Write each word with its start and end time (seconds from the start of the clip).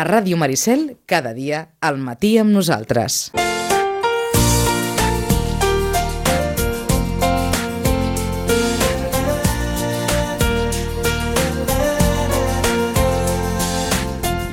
A 0.00 0.04
Ràdio 0.04 0.38
Maricel, 0.40 0.96
cada 1.04 1.34
dia, 1.36 1.58
al 1.84 1.98
matí 2.00 2.30
amb 2.40 2.54
nosaltres. 2.56 3.34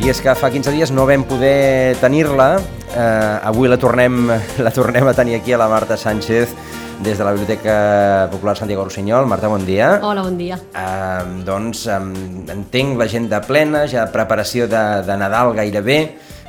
I 0.03 0.11
és 0.11 0.19
que 0.19 0.35
fa 0.35 0.51
15 0.51 0.75
dies 0.75 0.91
no 0.91 1.07
vam 1.07 1.23
poder 1.23 1.95
tenir-la. 2.03 2.57
Eh, 2.91 3.47
avui 3.47 3.71
la 3.71 3.79
tornem, 3.79 4.25
la 4.67 4.75
tornem 4.75 5.07
a 5.07 5.15
tenir 5.15 5.39
aquí 5.39 5.55
a 5.55 5.63
la 5.63 5.71
Marta 5.71 5.95
Sánchez 5.95 6.51
des 7.03 7.17
de 7.17 7.23
la 7.23 7.31
Biblioteca 7.31 8.27
Popular 8.31 8.57
Santiago 8.57 8.83
Rossinyol. 8.83 9.27
Marta, 9.27 9.47
bon 9.47 9.65
dia. 9.65 9.99
Hola, 10.01 10.23
bon 10.25 10.37
dia. 10.37 10.57
Eh, 10.73 11.43
doncs 11.45 11.85
eh, 11.87 11.99
entenc 12.53 12.97
l'agenda 12.97 13.41
plena, 13.45 13.85
ja 13.87 14.07
preparació 14.13 14.67
de, 14.71 14.83
de 15.05 15.17
Nadal 15.19 15.53
gairebé, 15.57 15.99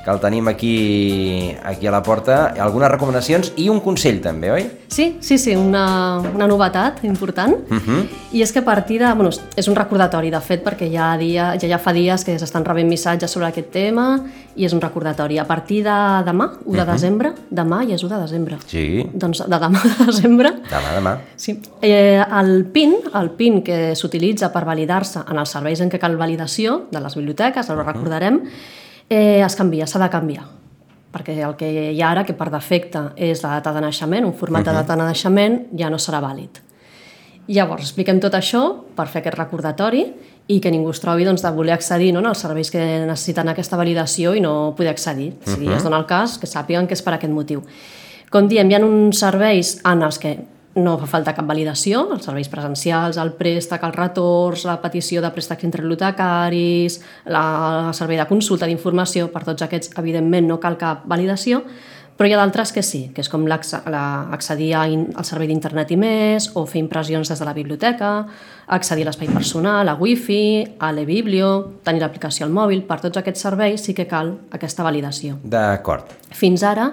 que 0.08 0.14
el 0.14 0.20
tenim 0.20 0.48
aquí, 0.48 1.54
aquí 1.62 1.86
a 1.86 1.90
la 1.90 2.02
porta. 2.02 2.54
Algunes 2.58 2.88
recomanacions 2.88 3.52
i 3.60 3.66
un 3.68 3.82
consell 3.84 4.22
també, 4.24 4.48
oi? 4.54 4.64
Sí, 4.88 5.18
sí, 5.20 5.36
sí, 5.36 5.52
una, 5.52 6.16
una 6.32 6.46
novetat 6.48 7.02
important. 7.04 7.52
Uh 7.68 7.76
-huh. 7.76 8.06
I 8.32 8.42
és 8.42 8.52
que 8.52 8.60
a 8.60 8.64
partir 8.64 9.00
de... 9.00 9.12
Bueno, 9.12 9.30
és 9.56 9.68
un 9.68 9.76
recordatori, 9.76 10.30
de 10.30 10.40
fet, 10.40 10.64
perquè 10.64 10.90
ja, 10.90 11.16
dia, 11.18 11.58
ja, 11.60 11.68
ja 11.68 11.78
fa 11.78 11.92
dies 11.92 12.24
que 12.24 12.38
s'estan 12.38 12.64
rebent 12.64 12.88
missatges 12.88 13.30
sobre 13.30 13.48
aquest 13.48 13.70
tema 13.70 14.24
i 14.56 14.64
és 14.64 14.72
un 14.72 14.80
recordatori. 14.80 15.38
A 15.38 15.44
partir 15.44 15.84
de 15.84 16.24
demà, 16.24 16.52
1 16.64 16.76
de 16.76 16.82
uh 16.82 16.88
-huh. 16.88 16.92
desembre, 16.92 17.32
demà 17.50 17.86
ja 17.86 17.94
és 17.94 18.02
1 18.02 18.08
de 18.08 18.20
desembre. 18.20 18.56
Sí. 18.66 19.06
Doncs 19.12 19.46
de 19.46 19.58
demà 19.58 19.82
de 19.82 20.06
desembre... 20.06 20.48
Demà, 20.70 20.94
demà. 20.94 21.18
Sí. 21.36 21.60
Eh, 21.82 22.24
el 22.40 22.64
PIN, 22.64 22.94
el 23.14 23.30
PIN 23.30 23.62
que 23.62 23.94
s'utilitza 23.94 24.52
per 24.52 24.64
validar-se 24.64 25.20
en 25.30 25.38
els 25.38 25.50
serveis 25.50 25.80
en 25.80 25.90
què 25.90 25.98
cal 25.98 26.16
validació 26.16 26.86
de 26.90 27.00
les 27.00 27.14
biblioteques, 27.14 27.68
ara 27.68 27.80
ho 27.80 27.84
recordarem, 27.84 28.40
eh, 29.08 29.42
es 29.44 29.56
canvia, 29.56 29.86
s'ha 29.86 29.98
de 29.98 30.10
canviar 30.12 30.58
perquè 31.08 31.38
el 31.40 31.54
que 31.56 31.68
hi 31.94 32.00
ha 32.02 32.10
ara, 32.12 32.24
que 32.24 32.36
per 32.36 32.50
defecte 32.52 33.00
és 33.16 33.42
la 33.42 33.56
data 33.58 33.72
de 33.72 33.80
naixement, 33.80 34.26
un 34.28 34.36
format 34.36 34.66
de 34.66 34.74
data 34.76 34.96
de 34.96 35.06
naixement, 35.06 35.62
ja 35.78 35.88
no 35.90 35.98
serà 35.98 36.20
vàlid. 36.20 36.60
Llavors, 37.48 37.86
expliquem 37.86 38.18
tot 38.20 38.34
això 38.36 38.62
per 38.96 39.06
fer 39.08 39.22
aquest 39.22 39.38
recordatori 39.38 40.02
i 40.52 40.58
que 40.60 40.72
ningú 40.72 40.92
es 40.92 41.00
trobi 41.00 41.24
doncs, 41.24 41.42
de 41.44 41.52
voler 41.56 41.72
accedir 41.72 42.10
no, 42.12 42.20
als 42.28 42.42
serveis 42.44 42.70
que 42.72 42.82
necessiten 43.08 43.48
aquesta 43.48 43.78
validació 43.80 44.34
i 44.36 44.42
no 44.44 44.74
poder 44.76 44.92
accedir. 44.92 45.32
Si 45.44 45.64
uh 45.64 45.70
-huh. 45.70 45.76
es 45.76 45.82
dona 45.82 45.98
el 45.98 46.06
cas, 46.06 46.38
que 46.38 46.46
sàpiguen 46.46 46.86
que 46.86 46.94
és 46.94 47.02
per 47.02 47.14
aquest 47.14 47.32
motiu. 47.32 47.62
Com 48.30 48.48
diem, 48.48 48.70
hi 48.70 48.74
ha 48.74 48.84
uns 48.84 49.18
serveis 49.18 49.80
en 49.84 50.02
els 50.02 50.18
que 50.18 50.38
no 50.78 50.96
fa 51.00 51.08
falta 51.10 51.34
cap 51.36 51.46
validació, 51.48 52.04
els 52.14 52.24
serveis 52.28 52.48
presencials, 52.52 53.18
el 53.20 53.34
préstec, 53.38 53.84
els 53.84 53.98
retorns, 53.98 54.64
la 54.68 54.78
petició 54.82 55.22
de 55.24 55.30
préstecs 55.34 55.66
interlotacaris, 55.66 57.00
la, 57.34 57.44
el 57.88 57.94
servei 57.98 58.20
de 58.20 58.26
consulta 58.30 58.68
d'informació, 58.70 59.28
per 59.34 59.44
tots 59.48 59.66
aquests, 59.66 59.94
evidentment, 60.00 60.48
no 60.48 60.60
cal 60.62 60.78
cap 60.80 61.06
validació, 61.10 61.64
però 62.18 62.26
hi 62.26 62.32
ha 62.34 62.38
d'altres 62.40 62.72
que 62.74 62.82
sí, 62.82 63.04
que 63.14 63.22
és 63.22 63.28
com 63.30 63.44
accedir 63.46 64.72
al 64.74 65.22
servei 65.22 65.46
d'internet 65.46 65.92
i 65.94 65.98
més, 66.00 66.48
o 66.58 66.64
fer 66.66 66.80
impressions 66.82 67.30
des 67.30 67.38
de 67.38 67.46
la 67.46 67.54
biblioteca, 67.54 68.10
accedir 68.74 69.04
a 69.06 69.12
l'espai 69.12 69.30
personal, 69.30 69.86
a 69.86 69.94
wifi, 69.94 70.66
a 70.82 70.90
l'e-biblio, 70.92 71.52
tenir 71.86 72.02
l'aplicació 72.02 72.48
al 72.48 72.52
mòbil, 72.52 72.82
per 72.88 72.98
tots 73.04 73.22
aquests 73.22 73.46
serveis 73.46 73.86
sí 73.86 73.94
que 73.94 74.08
cal 74.10 74.34
aquesta 74.50 74.82
validació. 74.82 75.38
D'acord. 75.44 76.10
Fins 76.34 76.66
ara, 76.66 76.90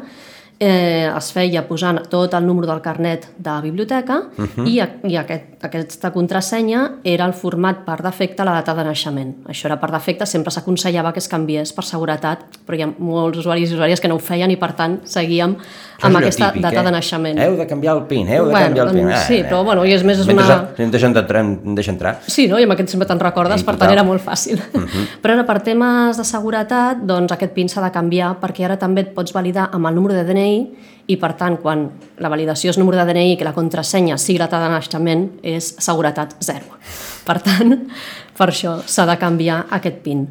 eh, 0.60 1.10
es 1.10 1.32
feia 1.36 1.66
posant 1.68 2.00
tot 2.10 2.34
el 2.34 2.46
número 2.46 2.68
del 2.68 2.82
carnet 2.82 3.28
de 3.38 3.56
biblioteca 3.62 4.22
uh 4.38 4.46
-huh. 4.46 4.68
i, 4.68 4.82
i 5.12 5.18
aquest, 5.18 5.55
aquesta 5.66 6.12
contrasenya 6.14 7.00
era 7.04 7.26
el 7.26 7.34
format 7.34 7.84
per 7.86 8.02
defecte 8.04 8.42
a 8.42 8.46
la 8.46 8.54
data 8.60 8.74
de 8.78 8.84
naixement. 8.88 9.34
Això 9.50 9.66
era 9.70 9.78
per 9.82 9.90
defecte, 9.92 10.26
sempre 10.26 10.52
s'aconsellava 10.54 11.12
que 11.14 11.20
es 11.20 11.28
canviés 11.32 11.74
per 11.74 11.84
seguretat, 11.86 12.46
però 12.66 12.78
hi 12.78 12.84
ha 12.86 12.90
molts 12.98 13.40
usuaris 13.42 13.72
i 13.72 13.76
usuàries 13.76 14.02
que 14.02 14.08
no 14.08 14.16
ho 14.16 14.20
feien 14.20 14.52
i 14.52 14.58
per 14.58 14.74
tant 14.78 15.00
seguíem 15.04 15.56
Això 15.56 16.08
amb 16.10 16.18
aquesta 16.20 16.50
típic, 16.52 16.62
data 16.64 16.80
eh? 16.82 16.84
de 16.84 16.92
naixement. 16.92 17.40
Heu 17.40 17.56
de 17.58 17.68
canviar 17.68 17.96
el 17.98 18.04
PIN, 18.10 18.28
heu 18.28 18.46
de 18.46 18.52
Bueno, 18.52 18.66
canviar 18.68 18.88
el 18.88 18.94
PIN. 18.94 19.08
doncs 19.10 19.28
sí, 19.28 19.42
però 19.44 19.64
bueno, 19.64 19.86
i 19.86 19.94
és 19.94 20.04
més, 20.04 20.20
és 20.20 20.28
Mentre 20.28 20.46
una- 20.46 20.70
em 20.78 20.92
deixen 20.92 21.16
entrar, 21.16 21.42
em 21.42 21.76
deixa 21.76 21.92
entrar. 21.92 22.20
Sí, 22.28 22.48
no? 22.48 22.60
i 22.60 22.64
amb 22.64 22.72
aquest 22.74 22.90
sempre 22.90 23.08
te'n 23.08 23.20
recordes, 23.20 23.62
Sí, 23.62 23.66
per 23.66 23.78
tant 23.78 23.92
era 23.92 24.04
molt 24.04 24.22
fàcil. 24.24 24.60
Uh 24.74 24.82
-huh. 24.82 25.08
Però 25.22 25.34
ara, 25.34 25.46
per 25.46 25.62
temes 25.62 26.18
de 26.18 26.24
seguretat, 26.24 26.98
doncs 27.06 27.32
aquest 27.32 27.54
PIN 27.54 27.70
s'ha 27.70 27.82
de 27.82 27.92
canviar 27.92 28.40
perquè 28.40 28.66
ara 28.66 28.78
també 28.78 29.02
et 29.02 29.14
pots 29.14 29.32
validar 29.34 29.70
amb 29.72 29.88
el 29.88 29.96
número 29.96 30.14
de 30.14 30.24
DNI 30.24 30.74
i, 31.08 31.18
per 31.22 31.34
tant, 31.38 31.58
quan 31.62 31.86
la 32.22 32.32
validació 32.32 32.72
és 32.74 32.80
número 32.82 32.98
de 32.98 33.06
DNI 33.10 33.34
i 33.34 33.38
que 33.38 33.48
la 33.48 33.54
contrasenya 33.54 34.18
sigui 34.22 34.40
la 34.42 34.50
de 34.50 34.70
naixement, 34.72 35.28
és 35.44 35.76
seguretat 35.84 36.38
zero. 36.44 36.80
Per 37.26 37.38
tant, 37.46 37.76
per 38.38 38.50
això 38.50 38.80
s'ha 38.86 39.06
de 39.10 39.18
canviar 39.22 39.66
aquest 39.78 40.02
PIN. 40.06 40.26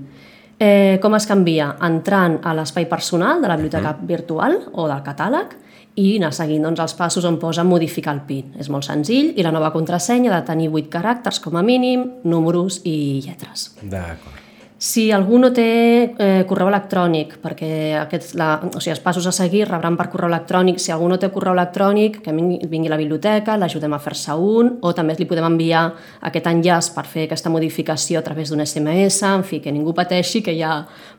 Eh, 0.58 0.98
com 1.02 1.14
es 1.18 1.26
canvia? 1.26 1.72
Entrant 1.82 2.38
a 2.46 2.54
l'espai 2.54 2.86
personal 2.90 3.42
de 3.42 3.50
la 3.50 3.58
biblioteca 3.58 3.96
virtual 4.00 4.60
o 4.72 4.86
del 4.90 5.02
catàleg 5.06 5.58
i 5.98 6.16
anar 6.18 6.32
seguint 6.34 6.64
doncs, 6.66 6.82
els 6.82 6.94
passos 6.98 7.26
on 7.26 7.38
posa 7.42 7.64
modificar 7.66 8.14
el 8.16 8.22
PIN. 8.26 8.54
És 8.58 8.70
molt 8.70 8.86
senzill 8.86 9.32
i 9.34 9.46
la 9.46 9.54
nova 9.54 9.72
contrasenya 9.74 10.32
ha 10.32 10.40
de 10.40 10.48
tenir 10.52 10.70
8 10.70 10.90
caràcters 10.90 11.42
com 11.42 11.58
a 11.58 11.66
mínim, 11.66 12.08
números 12.24 12.80
i 12.84 13.20
lletres. 13.26 13.72
D'acord. 13.82 14.43
Si 14.84 15.06
algú 15.16 15.38
no 15.40 15.48
té 15.56 15.64
eh, 15.64 16.42
correu 16.44 16.68
electrònic, 16.68 17.38
perquè 17.40 17.68
aquests, 18.02 18.34
la, 18.36 18.48
o 18.68 18.82
sigui, 18.82 18.92
els 18.92 19.00
passos 19.00 19.24
a 19.24 19.32
seguir 19.32 19.62
rebran 19.70 19.94
per 19.96 20.10
correu 20.12 20.28
electrònic, 20.28 20.76
si 20.82 20.92
algú 20.92 21.06
no 21.08 21.16
té 21.16 21.30
correu 21.32 21.54
electrònic, 21.56 22.18
que 22.20 22.34
vingui, 22.36 22.90
a 22.90 22.92
la 22.92 22.98
biblioteca, 23.00 23.54
l'ajudem 23.56 23.96
a 23.96 24.00
fer-se 24.04 24.36
un, 24.36 24.74
o 24.84 24.92
també 24.92 25.16
li 25.16 25.28
podem 25.30 25.46
enviar 25.48 25.86
aquest 26.28 26.50
enllaç 26.50 26.90
per 26.92 27.06
fer 27.08 27.24
aquesta 27.30 27.52
modificació 27.54 28.20
a 28.20 28.24
través 28.26 28.52
d'un 28.52 28.60
SMS, 28.60 29.22
en 29.30 29.46
fi, 29.48 29.62
que 29.64 29.72
ningú 29.72 29.96
pateixi, 29.96 30.44
que 30.44 30.52
hi 30.52 30.60
ha 30.60 30.74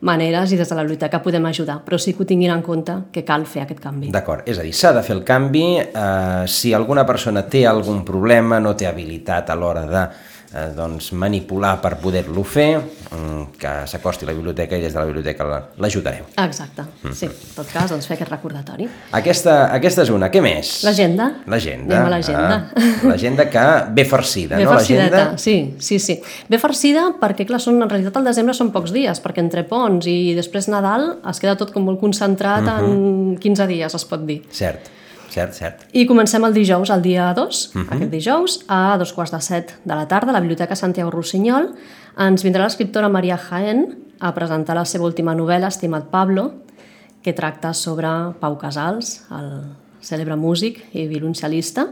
maneres 0.05 0.53
i 0.53 0.61
des 0.61 0.69
de 0.69 0.77
la 0.77 0.85
biblioteca 0.85 1.23
podem 1.25 1.49
ajudar, 1.49 1.79
però 1.87 1.97
sí 1.97 2.13
que 2.13 2.21
ho 2.21 2.29
tinguin 2.29 2.53
en 2.53 2.61
compte 2.61 2.99
que 3.09 3.25
cal 3.25 3.49
fer 3.49 3.65
aquest 3.65 3.81
canvi. 3.81 4.13
D'acord, 4.13 4.45
és 4.45 4.61
a 4.61 4.67
dir, 4.67 4.75
s'ha 4.77 4.93
de 4.93 5.01
fer 5.01 5.17
el 5.17 5.25
canvi. 5.25 5.65
Eh, 5.81 6.45
si 6.45 6.77
alguna 6.77 7.01
persona 7.09 7.47
té 7.49 7.65
algun 7.65 8.05
problema, 8.05 8.61
no 8.61 8.77
té 8.77 8.85
habilitat 8.85 9.49
a 9.49 9.57
l'hora 9.57 9.87
de 9.89 10.07
eh, 10.55 10.69
doncs, 10.75 11.11
manipular 11.13 11.75
per 11.81 11.97
poder-lo 11.99 12.43
fer, 12.43 12.79
mm, 12.79 13.57
que 13.59 13.73
s'acosti 13.91 14.25
a 14.25 14.29
la 14.29 14.33
biblioteca 14.37 14.77
i 14.77 14.81
des 14.81 14.93
de 14.93 14.99
la 14.99 15.05
biblioteca 15.05 15.43
la- 15.43 15.61
l'ajudareu. 15.77 16.25
Exacte, 16.37 16.83
sí. 17.13 17.25
En 17.25 17.55
tot 17.55 17.67
cas, 17.71 17.89
doncs 17.91 18.07
fer 18.07 18.15
aquest 18.15 18.31
recordatori. 18.31 18.87
Aquesta, 19.11 19.73
aquesta 19.73 20.03
és 20.03 20.09
una. 20.09 20.29
Què 20.31 20.41
més? 20.41 20.83
L'agenda. 20.83 21.29
L'agenda. 21.47 21.95
Anem 21.95 22.07
a 22.07 22.09
l'agenda. 22.15 22.71
Ah, 22.75 23.07
l'agenda 23.11 23.49
que 23.49 23.65
ve 23.93 24.05
farcida, 24.05 24.57
Bé 24.57 24.63
no? 24.63 24.71
farcideta, 24.71 25.17
L'agenda... 25.17 25.37
sí, 25.37 25.75
sí, 25.79 25.99
sí. 25.99 26.19
Bé 26.49 26.59
farcida 26.59 27.09
perquè, 27.19 27.45
clar, 27.45 27.59
són, 27.59 27.81
en 27.81 27.89
realitat 27.89 28.17
al 28.17 28.23
desembre 28.25 28.53
són 28.53 28.71
pocs 28.71 28.93
dies, 28.95 29.21
perquè 29.23 29.43
entre 29.43 29.63
ponts 29.67 30.07
i 30.07 30.33
després 30.37 30.69
Nadal 30.71 31.17
es 31.29 31.39
queda 31.39 31.55
tot 31.59 31.71
com 31.73 31.83
molt 31.83 31.99
concentrat 31.99 32.63
uh 32.63 32.69
-huh. 32.69 33.33
en 33.33 33.37
15 33.37 33.67
dies, 33.67 33.93
es 33.95 34.05
pot 34.05 34.25
dir. 34.25 34.41
Cert, 34.51 34.89
cert, 35.35 35.53
cert. 35.57 35.83
I 35.93 36.05
comencem 36.09 36.43
el 36.47 36.55
dijous, 36.55 36.89
el 36.95 37.03
dia 37.03 37.33
2, 37.35 37.61
uh 37.75 37.81
-huh. 37.81 37.85
aquest 37.95 38.11
dijous, 38.11 38.59
a 38.67 38.97
dos 38.97 39.13
quarts 39.13 39.31
de 39.31 39.41
set 39.41 39.75
de 39.83 39.95
la 39.95 40.07
tarda, 40.07 40.29
a 40.31 40.33
la 40.33 40.39
Biblioteca 40.41 40.75
Santiago 40.75 41.11
Rossinyol. 41.11 41.73
Ens 42.17 42.43
vindrà 42.43 42.63
l'escriptora 42.63 43.09
Maria 43.09 43.37
Jaén 43.37 43.97
a 44.19 44.33
presentar 44.33 44.75
la 44.75 44.85
seva 44.85 45.05
última 45.05 45.35
novel·la, 45.35 45.67
Estimat 45.67 46.05
Pablo, 46.09 46.53
que 47.21 47.33
tracta 47.33 47.73
sobre 47.73 48.07
Pau 48.39 48.57
Casals, 48.57 49.25
el 49.31 49.61
cèlebre 50.01 50.35
músic 50.35 50.83
i 50.93 51.07
violoncel·lista, 51.07 51.87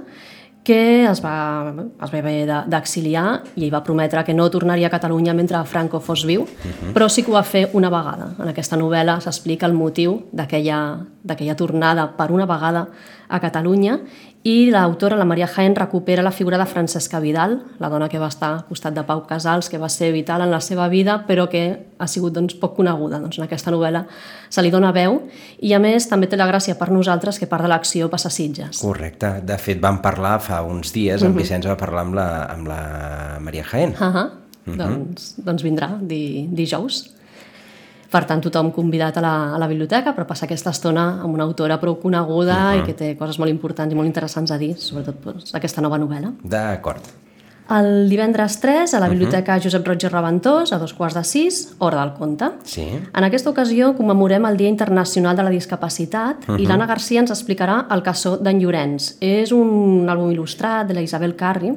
que 0.63 1.03
es 1.09 1.19
va, 1.19 1.73
es 2.01 2.11
va 2.13 2.19
haver 2.19 2.45
de- 2.47 2.63
d'exiliar 2.67 3.41
i 3.59 3.69
va 3.69 3.83
prometre 3.83 4.23
que 4.23 4.33
no 4.33 4.49
tornaria 4.49 4.87
a 4.87 4.89
Catalunya 4.89 5.33
mentre 5.33 5.61
Franco 5.65 5.99
fos 5.99 6.23
viu, 6.25 6.45
però 6.93 7.09
sí 7.09 7.23
que 7.23 7.31
ho 7.31 7.33
va 7.33 7.43
fer 7.43 7.69
una 7.73 7.89
vegada. 7.89 8.29
En 8.39 8.47
aquesta 8.47 8.77
novel·la 8.77 9.19
s'explica 9.19 9.65
el 9.65 9.73
motiu 9.73 10.21
d'aquella 10.31 11.55
tornada 11.57 12.15
per 12.15 12.31
una 12.31 12.45
vegada 12.45 12.87
a 13.33 13.39
Catalunya 13.41 13.97
i 14.43 14.67
l'autora, 14.69 15.15
la 15.17 15.25
Maria 15.25 15.47
Jaén, 15.47 15.73
recupera 15.75 16.21
la 16.21 16.31
figura 16.31 16.57
de 16.59 16.65
Francesca 16.67 17.21
Vidal, 17.23 17.55
la 17.79 17.89
dona 17.89 18.09
que 18.11 18.19
va 18.19 18.27
estar 18.27 18.49
al 18.51 18.65
costat 18.67 18.93
de 18.93 19.05
Pau 19.07 19.23
Casals, 19.25 19.69
que 19.71 19.79
va 19.79 19.87
ser 19.89 20.11
vital 20.13 20.43
en 20.43 20.51
la 20.51 20.59
seva 20.61 20.89
vida, 20.91 21.15
però 21.25 21.47
que 21.49 21.63
ha 21.97 22.07
sigut 22.11 22.35
doncs, 22.35 22.57
poc 22.59 22.75
coneguda. 22.77 23.21
Doncs, 23.23 23.39
en 23.39 23.47
aquesta 23.47 23.71
novel·la 23.73 24.03
se 24.51 24.61
li 24.61 24.69
dona 24.69 24.91
veu 24.93 25.21
i, 25.61 25.71
a 25.73 25.79
més, 25.81 26.05
també 26.11 26.27
té 26.29 26.37
la 26.37 26.49
gràcia 26.51 26.75
per 26.77 26.91
nosaltres 26.91 27.39
que 27.39 27.47
part 27.49 27.65
de 27.65 27.71
l'acció 27.71 28.11
passa 28.11 28.29
a 28.29 28.35
Sitges. 28.35 28.83
Correcte. 28.83 29.39
De 29.47 29.57
fet, 29.57 29.81
vam 29.81 30.01
parlar 30.03 30.35
fa 30.43 30.61
uns 30.67 30.93
dies, 30.93 31.23
en 31.23 31.33
Vicenç 31.33 31.65
va 31.71 31.79
parlar 31.79 32.03
amb 32.03 32.19
la, 32.19 32.29
amb 32.53 32.69
la 32.69 32.81
Maria 33.41 33.63
Jaén. 33.63 33.95
Uh 33.97 34.13
-huh. 34.13 34.29
doncs, 34.77 35.35
doncs 35.37 35.63
vindrà 35.63 35.97
di, 36.01 36.49
dijous. 36.51 37.13
Per 38.13 38.21
tant, 38.29 38.43
tothom 38.45 38.69
convidat 38.75 39.17
a 39.17 39.23
la, 39.25 39.33
a 39.55 39.57
la 39.61 39.67
biblioteca 39.69 40.13
per 40.13 40.27
passar 40.29 40.45
aquesta 40.45 40.69
estona 40.75 41.07
amb 41.23 41.33
una 41.33 41.47
autora 41.47 41.79
prou 41.81 41.97
coneguda 42.01 42.59
i 42.77 42.83
que 42.85 42.93
té 42.97 43.15
coses 43.17 43.39
molt 43.41 43.49
importants 43.49 43.93
i 43.93 43.97
molt 43.97 44.09
interessants 44.09 44.53
a 44.53 44.59
dir, 44.61 44.75
sobretot 44.77 45.17
doncs, 45.23 45.55
aquesta 45.57 45.81
nova 45.81 45.97
novel·la. 45.97 46.35
D'acord. 46.45 47.09
El 47.73 48.09
divendres 48.11 48.57
3, 48.59 48.93
a 48.93 48.99
la 48.99 49.07
Biblioteca 49.09 49.55
Josep 49.63 49.87
Roig 49.87 50.03
i 50.03 50.09
Reventós, 50.11 50.73
a 50.75 50.79
dos 50.81 50.93
quarts 50.93 51.15
de 51.15 51.23
sis, 51.25 51.61
hora 51.79 52.01
del 52.01 52.11
conte. 52.17 52.51
Sí. 52.69 52.85
En 52.91 53.25
aquesta 53.25 53.49
ocasió 53.49 53.93
commemorem 53.97 54.45
el 54.49 54.59
Dia 54.59 54.69
Internacional 54.69 55.39
de 55.39 55.47
la 55.47 55.49
Discapacitat 55.49 56.43
uh 56.43 56.53
-huh. 56.53 56.61
i 56.61 56.67
l'Anna 56.67 56.85
Garcia 56.85 57.21
ens 57.21 57.31
explicarà 57.31 57.85
El 57.89 58.03
caçó 58.03 58.37
d'en 58.37 58.59
Llorenç. 58.59 59.15
És 59.21 59.51
un 59.51 60.05
àlbum 60.09 60.29
il·lustrat 60.31 60.85
de 60.85 60.93
la 60.93 61.01
Isabel 61.01 61.35
Carri 61.35 61.73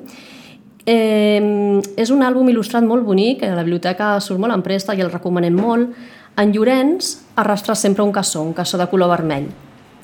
Eh, 0.89 1.83
és 1.99 2.11
un 2.15 2.23
àlbum 2.23 2.47
il·lustrat 2.49 2.85
molt 2.87 3.03
bonic, 3.03 3.43
a 3.43 3.57
la 3.57 3.65
biblioteca 3.67 4.21
surt 4.23 4.39
molt 4.39 4.55
en 4.55 4.63
presta 4.63 4.95
i 4.95 5.03
el 5.03 5.11
recomanem 5.11 5.53
molt. 5.59 5.97
En 6.37 6.53
Llorenç 6.53 7.15
arrastra 7.35 7.75
sempre 7.75 8.03
un 8.05 8.13
cassó, 8.13 8.43
un 8.43 8.53
cassó 8.53 8.77
de 8.77 8.87
color 8.91 9.09
vermell, 9.09 9.47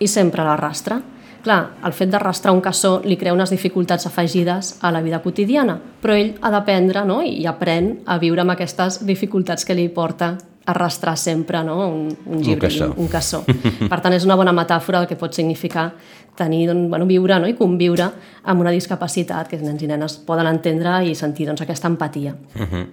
i 0.00 0.06
sempre 0.08 0.44
l'arrastra. 0.46 0.96
Clar, 1.42 1.58
el 1.84 1.92
fet 1.92 2.08
d'arrastrar 2.08 2.54
un 2.54 2.62
cassó 2.64 3.00
li 3.04 3.18
crea 3.20 3.34
unes 3.34 3.50
dificultats 3.52 4.06
afegides 4.08 4.76
a 4.80 4.92
la 4.94 5.02
vida 5.04 5.20
quotidiana, 5.20 5.74
però 5.76 6.16
ell 6.16 6.36
ha 6.40 6.52
d'aprendre 6.54 7.02
no? 7.04 7.18
i 7.20 7.44
aprèn 7.50 7.98
a 8.06 8.16
viure 8.22 8.46
amb 8.46 8.54
aquestes 8.54 9.02
dificultats 9.04 9.68
que 9.68 9.76
li 9.76 9.88
porta 9.92 10.36
arrastrar 10.64 11.18
sempre 11.18 11.60
no? 11.66 11.76
un, 11.88 12.08
un 12.24 12.40
llibre, 12.40 12.70
cassó. 12.70 12.92
un, 12.92 13.04
un 13.04 13.12
cassó. 13.12 13.42
Per 13.90 14.00
tant, 14.00 14.16
és 14.16 14.24
una 14.24 14.38
bona 14.38 14.56
metàfora 14.56 15.02
del 15.02 15.10
que 15.10 15.20
pot 15.20 15.36
significar 15.36 15.90
tenir, 16.38 16.64
doncs, 16.70 16.88
bueno, 16.88 17.10
viure 17.10 17.42
no? 17.42 17.50
i 17.50 17.58
conviure 17.58 18.08
amb 18.48 18.64
una 18.64 18.72
discapacitat 18.72 19.50
que 19.50 19.60
els 19.60 19.68
nens 19.68 19.84
i 19.84 19.90
nenes 19.90 20.16
poden 20.24 20.48
entendre 20.48 21.02
i 21.04 21.16
sentir 21.18 21.50
doncs, 21.50 21.60
aquesta 21.66 21.92
empatia. 21.92 22.38
Uh 22.54 22.62
-huh. 22.62 22.86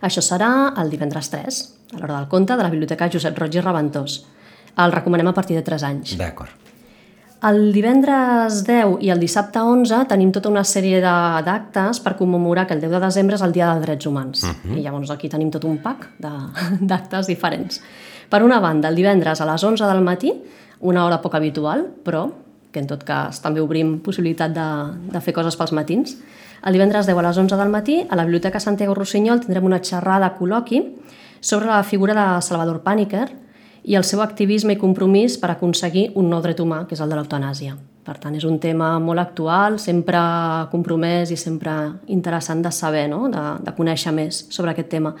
Això 0.00 0.22
serà 0.22 0.74
el 0.78 0.90
divendres 0.90 1.30
3, 1.32 1.60
a 1.94 1.98
l'hora 1.98 2.16
del 2.18 2.28
conte, 2.28 2.56
de 2.56 2.62
la 2.62 2.70
Biblioteca 2.70 3.10
Josep 3.10 3.38
Roig 3.38 3.58
i 3.58 3.64
Reventós. 3.64 4.22
El 4.78 4.94
recomanem 4.94 5.26
a 5.26 5.34
partir 5.34 5.56
de 5.58 5.64
3 5.66 5.84
anys. 5.88 6.16
D'acord. 6.18 6.68
El 7.48 7.70
divendres 7.70 8.64
10 8.66 8.98
i 9.06 9.12
el 9.14 9.20
dissabte 9.22 9.60
11 9.62 10.00
tenim 10.10 10.32
tota 10.34 10.50
una 10.50 10.64
sèrie 10.66 10.98
d'actes 10.98 12.00
per 12.02 12.16
commemorar 12.18 12.66
que 12.66 12.74
el 12.74 12.82
10 12.82 12.96
de 12.96 13.00
desembre 13.04 13.38
és 13.38 13.44
el 13.46 13.54
Dia 13.54 13.68
dels 13.70 13.84
Drets 13.84 14.06
Humans. 14.06 14.42
Uh 14.42 14.48
-huh. 14.48 14.78
I 14.78 14.82
llavors 14.82 15.10
aquí 15.10 15.28
tenim 15.28 15.50
tot 15.50 15.64
un 15.64 15.78
pack 15.78 16.08
d'actes 16.80 17.26
diferents. 17.26 17.80
Per 18.28 18.42
una 18.42 18.58
banda, 18.60 18.88
el 18.88 18.96
divendres 18.96 19.40
a 19.40 19.46
les 19.46 19.62
11 19.62 19.84
del 19.86 20.02
matí, 20.02 20.32
una 20.80 21.04
hora 21.06 21.20
poc 21.20 21.34
habitual, 21.34 21.86
però 22.04 22.30
que 22.72 22.82
en 22.82 22.88
tot 22.90 23.04
cas 23.04 23.40
també 23.44 23.62
obrim 23.64 23.98
possibilitat 24.04 24.54
de, 24.54 24.68
de 25.12 25.22
fer 25.24 25.34
coses 25.36 25.56
pels 25.56 25.74
matins. 25.76 26.16
El 26.66 26.74
divendres 26.74 27.06
10 27.06 27.18
a 27.18 27.26
les 27.28 27.38
11 27.38 27.56
del 27.56 27.72
matí, 27.72 28.00
a 28.08 28.16
la 28.18 28.24
Biblioteca 28.26 28.60
Santiago 28.60 28.96
Rossinyol 28.98 29.44
tindrem 29.44 29.66
una 29.68 29.82
xerrada 29.82 30.34
col·loqui 30.38 30.82
sobre 31.40 31.70
la 31.70 31.84
figura 31.86 32.16
de 32.18 32.42
Salvador 32.42 32.82
Pàniker, 32.82 33.28
i 33.88 33.94
el 33.96 34.04
seu 34.04 34.20
activisme 34.20 34.74
i 34.74 34.80
compromís 34.80 35.38
per 35.40 35.52
aconseguir 35.52 36.10
un 36.20 36.28
nou 36.28 36.42
dret 36.44 36.58
humà, 36.60 36.82
que 36.86 36.96
és 36.96 37.00
el 37.00 37.08
de 37.08 37.16
l'eutanàsia. 37.16 37.76
Per 38.04 38.14
tant, 38.20 38.34
és 38.36 38.44
un 38.48 38.56
tema 38.60 38.94
molt 39.04 39.20
actual, 39.20 39.76
sempre 39.80 40.20
compromès 40.72 41.32
i 41.32 41.36
sempre 41.36 41.74
interessant 42.12 42.62
de 42.64 42.72
saber, 42.72 43.06
no? 43.08 43.26
de, 43.32 43.42
de 43.64 43.74
conèixer 43.76 44.14
més 44.16 44.46
sobre 44.52 44.72
aquest 44.72 44.88
tema. 44.92 45.12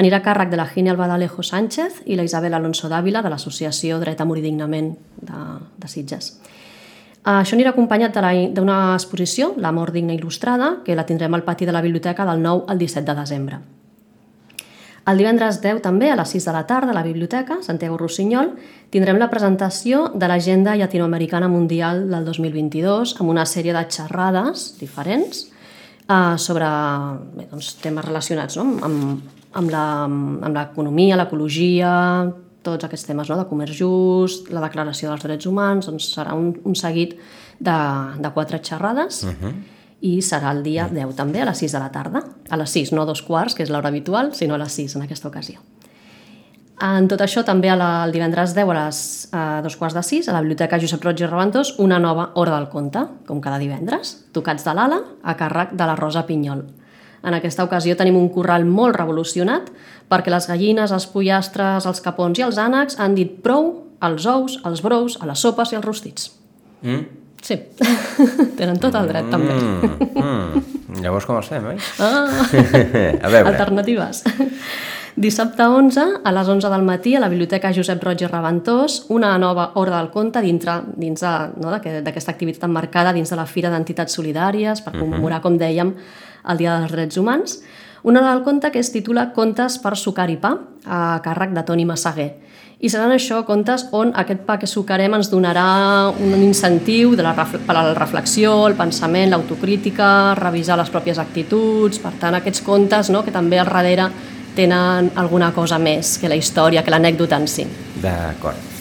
Anirà 0.00 0.20
a 0.20 0.24
càrrec 0.24 0.52
de 0.52 0.60
la 0.60 0.66
Gine 0.68 0.92
Albadalejo 0.92 1.44
Sánchez 1.44 2.02
i 2.04 2.18
la 2.18 2.26
Isabel 2.28 2.56
Alonso 2.56 2.88
Dávila 2.92 3.24
de 3.24 3.32
l'Associació 3.32 4.00
Dret 4.00 4.20
a 4.20 4.28
Morir 4.28 4.44
Dignament 4.44 4.92
de, 5.20 5.40
de 5.80 5.88
Sitges. 5.88 6.34
Això 7.24 7.56
anirà 7.56 7.70
acompanyat 7.72 8.18
d'una 8.52 8.94
exposició, 8.94 9.54
La 9.56 9.72
mort 9.72 9.94
digna 9.94 10.12
il·lustrada, 10.12 10.82
que 10.84 10.94
la 10.94 11.06
tindrem 11.06 11.32
al 11.34 11.42
pati 11.42 11.64
de 11.64 11.72
la 11.72 11.80
biblioteca 11.80 12.26
del 12.28 12.42
9 12.42 12.64
al 12.68 12.78
17 12.78 13.06
de 13.06 13.20
desembre. 13.20 13.60
El 15.04 15.18
divendres 15.20 15.60
10 15.60 15.82
també, 15.84 16.10
a 16.10 16.16
les 16.16 16.30
6 16.32 16.46
de 16.48 16.52
la 16.52 16.62
tarda, 16.66 16.92
a 16.92 16.96
la 16.96 17.02
Biblioteca, 17.04 17.58
Santiago 17.60 17.98
Rossinyol, 18.00 18.54
tindrem 18.92 19.18
la 19.20 19.28
presentació 19.28 20.06
de 20.14 20.28
l'Agenda 20.28 20.76
Llatinoamericana 20.80 21.48
Mundial 21.48 22.06
del 22.08 22.24
2022 22.24 23.18
amb 23.20 23.32
una 23.34 23.44
sèrie 23.44 23.74
de 23.76 23.82
xerrades 23.92 24.70
diferents 24.80 25.42
eh, 26.08 26.36
sobre 26.40 26.70
bé, 27.36 27.48
doncs, 27.50 27.74
temes 27.84 28.08
relacionats 28.08 28.56
no? 28.56 28.64
amb, 28.86 29.28
amb 29.60 30.56
l'economia, 30.56 31.20
l'ecologia, 31.20 31.92
tots 32.64 32.88
aquests 32.88 33.06
temes 33.06 33.30
no? 33.30 33.38
de 33.38 33.46
comerç 33.50 33.76
just, 33.78 34.50
la 34.54 34.64
declaració 34.64 35.12
dels 35.12 35.22
drets 35.26 35.46
humans, 35.50 35.90
doncs 35.90 36.10
serà 36.16 36.34
un, 36.38 36.52
un 36.64 36.74
seguit 36.78 37.14
de, 37.60 37.78
de 38.18 38.34
quatre 38.34 38.60
xerrades 38.64 39.22
uh 39.28 39.36
-huh 39.36 39.54
i 40.04 40.18
serà 40.20 40.52
el 40.52 40.60
dia 40.64 40.84
10 40.92 41.14
també, 41.16 41.40
a 41.40 41.48
les 41.48 41.62
6 41.64 41.72
de 41.72 41.80
la 41.80 41.90
tarda. 41.92 42.20
A 42.50 42.58
les 42.60 42.70
6, 42.76 42.92
no 42.92 43.02
a 43.02 43.08
dos 43.08 43.22
quarts, 43.24 43.54
que 43.56 43.64
és 43.64 43.72
l'hora 43.72 43.88
habitual, 43.88 44.34
sinó 44.36 44.54
a 44.54 44.60
les 44.60 44.76
6 44.76 44.98
en 44.98 45.06
aquesta 45.06 45.30
ocasió. 45.30 45.62
En 46.84 47.06
tot 47.08 47.22
això, 47.22 47.44
també 47.46 47.70
a 47.70 47.76
la, 47.78 47.88
el 48.04 48.12
divendres 48.12 48.52
10 48.52 48.68
a 48.68 48.76
les 48.76 49.00
a 49.32 49.44
dos 49.64 49.76
quarts 49.80 49.94
de 49.96 50.02
6, 50.02 50.28
a 50.28 50.34
la 50.34 50.42
Biblioteca 50.42 50.80
Josep 50.82 51.04
Roig 51.06 51.22
i 51.22 51.28
Reventós, 51.30 51.76
una 51.78 52.00
nova 52.02 52.32
Hora 52.34 52.58
del 52.58 52.68
Conte, 52.68 53.06
com 53.28 53.40
cada 53.40 53.60
divendres, 53.62 54.16
tocats 54.36 54.66
de 54.66 54.74
l'ala, 54.76 55.00
a 55.22 55.36
càrrec 55.38 55.72
de 55.72 55.86
la 55.88 55.96
Rosa 55.96 56.26
Pinyol. 56.26 56.66
En 57.24 57.34
aquesta 57.34 57.64
ocasió 57.64 57.96
tenim 57.96 58.16
un 58.16 58.28
corral 58.28 58.64
molt 58.64 58.96
revolucionat 58.96 59.70
perquè 60.10 60.30
les 60.30 60.46
gallines, 60.46 60.92
els 60.92 61.06
pollastres, 61.08 61.86
els 61.86 62.00
capons 62.04 62.38
i 62.38 62.42
els 62.46 62.58
ànecs 62.60 62.98
han 63.00 63.14
dit 63.16 63.38
prou 63.42 63.70
als 64.04 64.26
ous, 64.26 64.58
als 64.64 64.82
brous, 64.84 65.16
a 65.22 65.26
les 65.26 65.38
sopes 65.40 65.72
i 65.72 65.76
als 65.76 65.84
rostits. 65.84 66.30
Mm? 66.82 67.04
Sí, 67.44 67.56
tenen 68.58 68.78
tot 68.80 68.94
el 68.96 69.08
dret, 69.08 69.26
també. 69.32 69.52
Mm, 69.52 70.20
mm. 70.20 71.00
Llavors 71.04 71.26
com 71.28 71.36
els 71.40 71.48
fem, 71.48 71.64
oi? 71.74 71.76
Ah, 72.00 72.28
a 73.24 73.28
veure. 73.32 73.48
alternatives. 73.50 74.22
Dissabte 75.16 75.62
11, 75.62 76.00
a 76.26 76.30
les 76.34 76.48
11 76.48 76.68
del 76.72 76.82
matí, 76.82 77.12
a 77.14 77.20
la 77.22 77.28
Biblioteca 77.30 77.70
Josep 77.72 78.02
Roig 78.02 78.24
i 78.24 78.26
Reventós, 78.26 79.04
una 79.14 79.36
nova 79.38 79.68
Hora 79.78 79.98
del 80.00 80.08
Conte 80.10 80.40
dintre, 80.42 80.80
dins 80.98 81.20
de- 81.22 81.50
no, 81.62 81.70
d'aquest- 81.70 82.02
d'aquesta 82.02 82.32
activitat 82.34 82.64
emmarcada 82.66 83.12
dins 83.14 83.30
de 83.30 83.36
la 83.38 83.46
Fira 83.46 83.70
d'Entitats 83.70 84.16
Solidàries 84.18 84.82
per 84.82 84.96
commemorar, 84.98 85.40
com 85.40 85.56
dèiem, 85.56 85.92
el 86.48 86.60
Dia 86.60 86.78
dels 86.78 86.92
Drets 86.92 87.16
Humans. 87.16 87.58
Una 88.04 88.20
hora 88.20 88.34
del 88.34 88.42
conte 88.44 88.70
que 88.70 88.78
es 88.78 88.92
titula 88.92 89.32
Contes 89.32 89.78
per 89.80 89.96
sucar 89.96 90.28
i 90.28 90.36
pa, 90.36 90.56
a 90.84 91.20
càrrec 91.24 91.54
de 91.56 91.62
Toni 91.64 91.86
Massaguer. 91.88 92.34
I 92.84 92.90
seran 92.92 93.14
això 93.14 93.38
contes 93.48 93.86
on 93.96 94.10
aquest 94.20 94.42
pa 94.44 94.58
que 94.60 94.68
sucarem 94.68 95.14
ens 95.16 95.30
donarà 95.32 96.10
un 96.20 96.34
incentiu 96.42 97.14
de 97.16 97.24
la, 97.24 97.32
per 97.32 97.72
a 97.72 97.78
la 97.78 97.94
reflexió, 97.96 98.66
el 98.68 98.76
pensament, 98.76 99.30
l'autocrítica, 99.32 100.34
revisar 100.36 100.76
les 100.76 100.92
pròpies 100.92 101.20
actituds, 101.22 102.02
per 102.02 102.12
tant 102.20 102.36
aquests 102.36 102.60
contes 102.66 103.08
no, 103.14 103.24
que 103.24 103.32
també 103.32 103.62
al 103.62 103.72
darrere 103.72 104.10
tenen 104.54 105.10
alguna 105.16 105.48
cosa 105.54 105.80
més 105.80 106.18
que 106.20 106.28
la 106.28 106.36
història, 106.36 106.84
que 106.84 106.92
l'anècdota 106.92 107.40
en 107.40 107.48
si. 107.48 107.64
D'acord. 108.02 108.72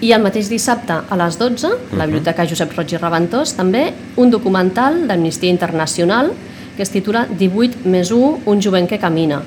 I 0.00 0.12
el 0.14 0.22
mateix 0.22 0.48
dissabte 0.48 0.94
a 1.10 1.16
les 1.18 1.36
12, 1.36 1.68
a 1.68 1.96
la 1.98 2.06
Biblioteca 2.06 2.46
Josep 2.46 2.72
Roig 2.76 2.94
i 2.94 3.00
Reventós, 3.00 3.56
també 3.58 3.90
un 4.16 4.30
documental 4.30 5.02
d'Amnistia 5.10 5.50
Internacional 5.50 6.30
que 6.78 6.86
es 6.86 6.94
titula 6.94 7.26
18 7.26 7.84
més 7.90 8.12
1, 8.14 8.44
un 8.46 8.60
jovent 8.62 8.86
que 8.86 9.00
camina. 9.02 9.42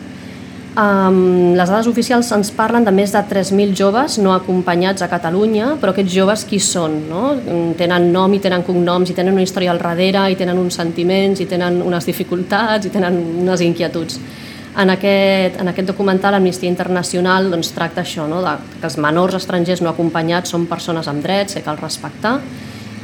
Um, 0.71 1.51
les 1.51 1.67
dades 1.67 1.87
oficials 1.91 2.29
ens 2.31 2.47
parlen 2.55 2.85
de 2.87 2.93
més 2.95 3.11
de 3.11 3.19
3.000 3.27 3.73
joves 3.75 4.15
no 4.23 4.31
acompanyats 4.31 5.03
a 5.03 5.09
Catalunya, 5.11 5.73
però 5.81 5.91
aquests 5.91 6.13
joves 6.13 6.45
qui 6.47 6.61
són? 6.63 6.93
No? 7.09 7.33
Tenen 7.79 8.07
nom 8.13 8.31
i 8.31 8.39
tenen 8.39 8.63
cognoms 8.63 9.11
i 9.11 9.15
tenen 9.15 9.35
una 9.35 9.43
història 9.43 9.73
al 9.73 9.81
darrere 9.81 10.29
i 10.31 10.37
tenen 10.39 10.59
uns 10.59 10.79
sentiments 10.79 11.43
i 11.43 11.47
tenen 11.51 11.81
unes 11.83 12.07
dificultats 12.07 12.87
i 12.87 12.91
tenen 12.93 13.19
unes 13.41 13.63
inquietuds. 13.67 14.19
En 14.79 14.93
aquest, 14.93 15.57
en 15.59 15.67
aquest 15.67 15.89
documental, 15.91 16.37
Amnistia 16.37 16.71
Internacional 16.71 17.49
doncs, 17.51 17.73
tracta 17.75 18.05
això, 18.05 18.23
no? 18.31 18.39
de, 18.43 18.53
que 18.77 18.87
els 18.87 18.95
menors 18.95 19.35
estrangers 19.41 19.83
no 19.83 19.91
acompanyats 19.91 20.55
són 20.55 20.69
persones 20.71 21.11
amb 21.11 21.19
drets 21.23 21.59
que 21.59 21.65
cal 21.65 21.79
respectar 21.79 22.38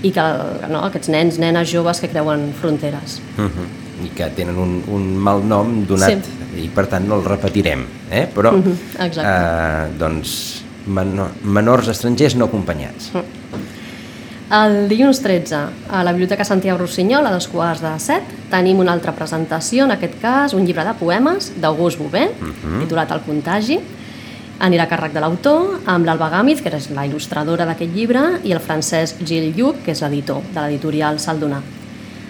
i 0.07 0.13
que 0.15 0.23
no, 0.71 0.85
aquests 0.87 1.11
nens, 1.11 1.41
nenes, 1.41 1.67
joves 1.67 1.99
que 1.99 2.07
creuen 2.07 2.53
fronteres. 2.55 3.19
Uh 3.35 3.49
-huh. 3.51 3.67
I 4.03 4.09
que 4.13 4.29
tenen 4.35 4.57
un, 4.57 4.83
un 4.93 5.15
mal 5.17 5.41
nom 5.47 5.85
donat 5.87 6.23
Sí. 6.23 6.63
i 6.63 6.67
per 6.69 6.85
tant 6.87 7.07
no 7.07 7.15
el 7.15 7.25
repetirem, 7.25 7.85
eh? 8.11 8.27
però 8.33 8.51
Mhm, 8.53 8.77
exacte. 8.99 9.27
eh, 9.27 9.97
doncs 9.97 10.63
menor, 10.85 11.31
menors 11.43 11.87
estrangers 11.87 12.35
no 12.35 12.45
acompanyats. 12.45 13.11
El 14.49 14.87
dilluns 14.87 15.19
13, 15.21 15.57
a 15.91 16.03
la 16.07 16.11
Biblioteca 16.13 16.45
Santiago 16.47 16.77
Rossinyol, 16.79 17.25
a 17.27 17.31
dos 17.33 17.49
quarts 17.51 17.81
de 17.83 17.91
set, 17.99 18.23
tenim 18.49 18.79
una 18.79 18.93
altra 18.93 19.11
presentació, 19.11 19.83
en 19.83 19.91
aquest 19.91 20.21
cas 20.21 20.53
un 20.55 20.63
llibre 20.65 20.85
de 20.87 20.93
poemes 20.95 21.51
d'August 21.59 21.99
Bové, 21.99 22.29
uh 22.31 22.45
-huh. 22.47 22.79
titulat 22.79 23.11
El 23.11 23.21
contagi. 23.21 23.79
Anirà 24.59 24.83
a 24.83 24.89
càrrec 24.89 25.11
de 25.13 25.19
l'autor, 25.19 25.81
amb 25.85 26.05
l'Alba 26.05 26.29
Gàmiz, 26.31 26.61
que 26.63 26.69
és 26.75 26.89
la 26.89 27.05
il·lustradora 27.05 27.65
d'aquest 27.65 27.93
llibre, 27.93 28.39
i 28.43 28.51
el 28.53 28.59
Francesc 28.59 29.17
Gil 29.23 29.53
Lluc, 29.55 29.83
que 29.83 29.91
és 29.91 30.01
l'editor 30.01 30.41
de 30.53 30.61
l'editorial 30.61 31.19
Saldonar. 31.19 31.61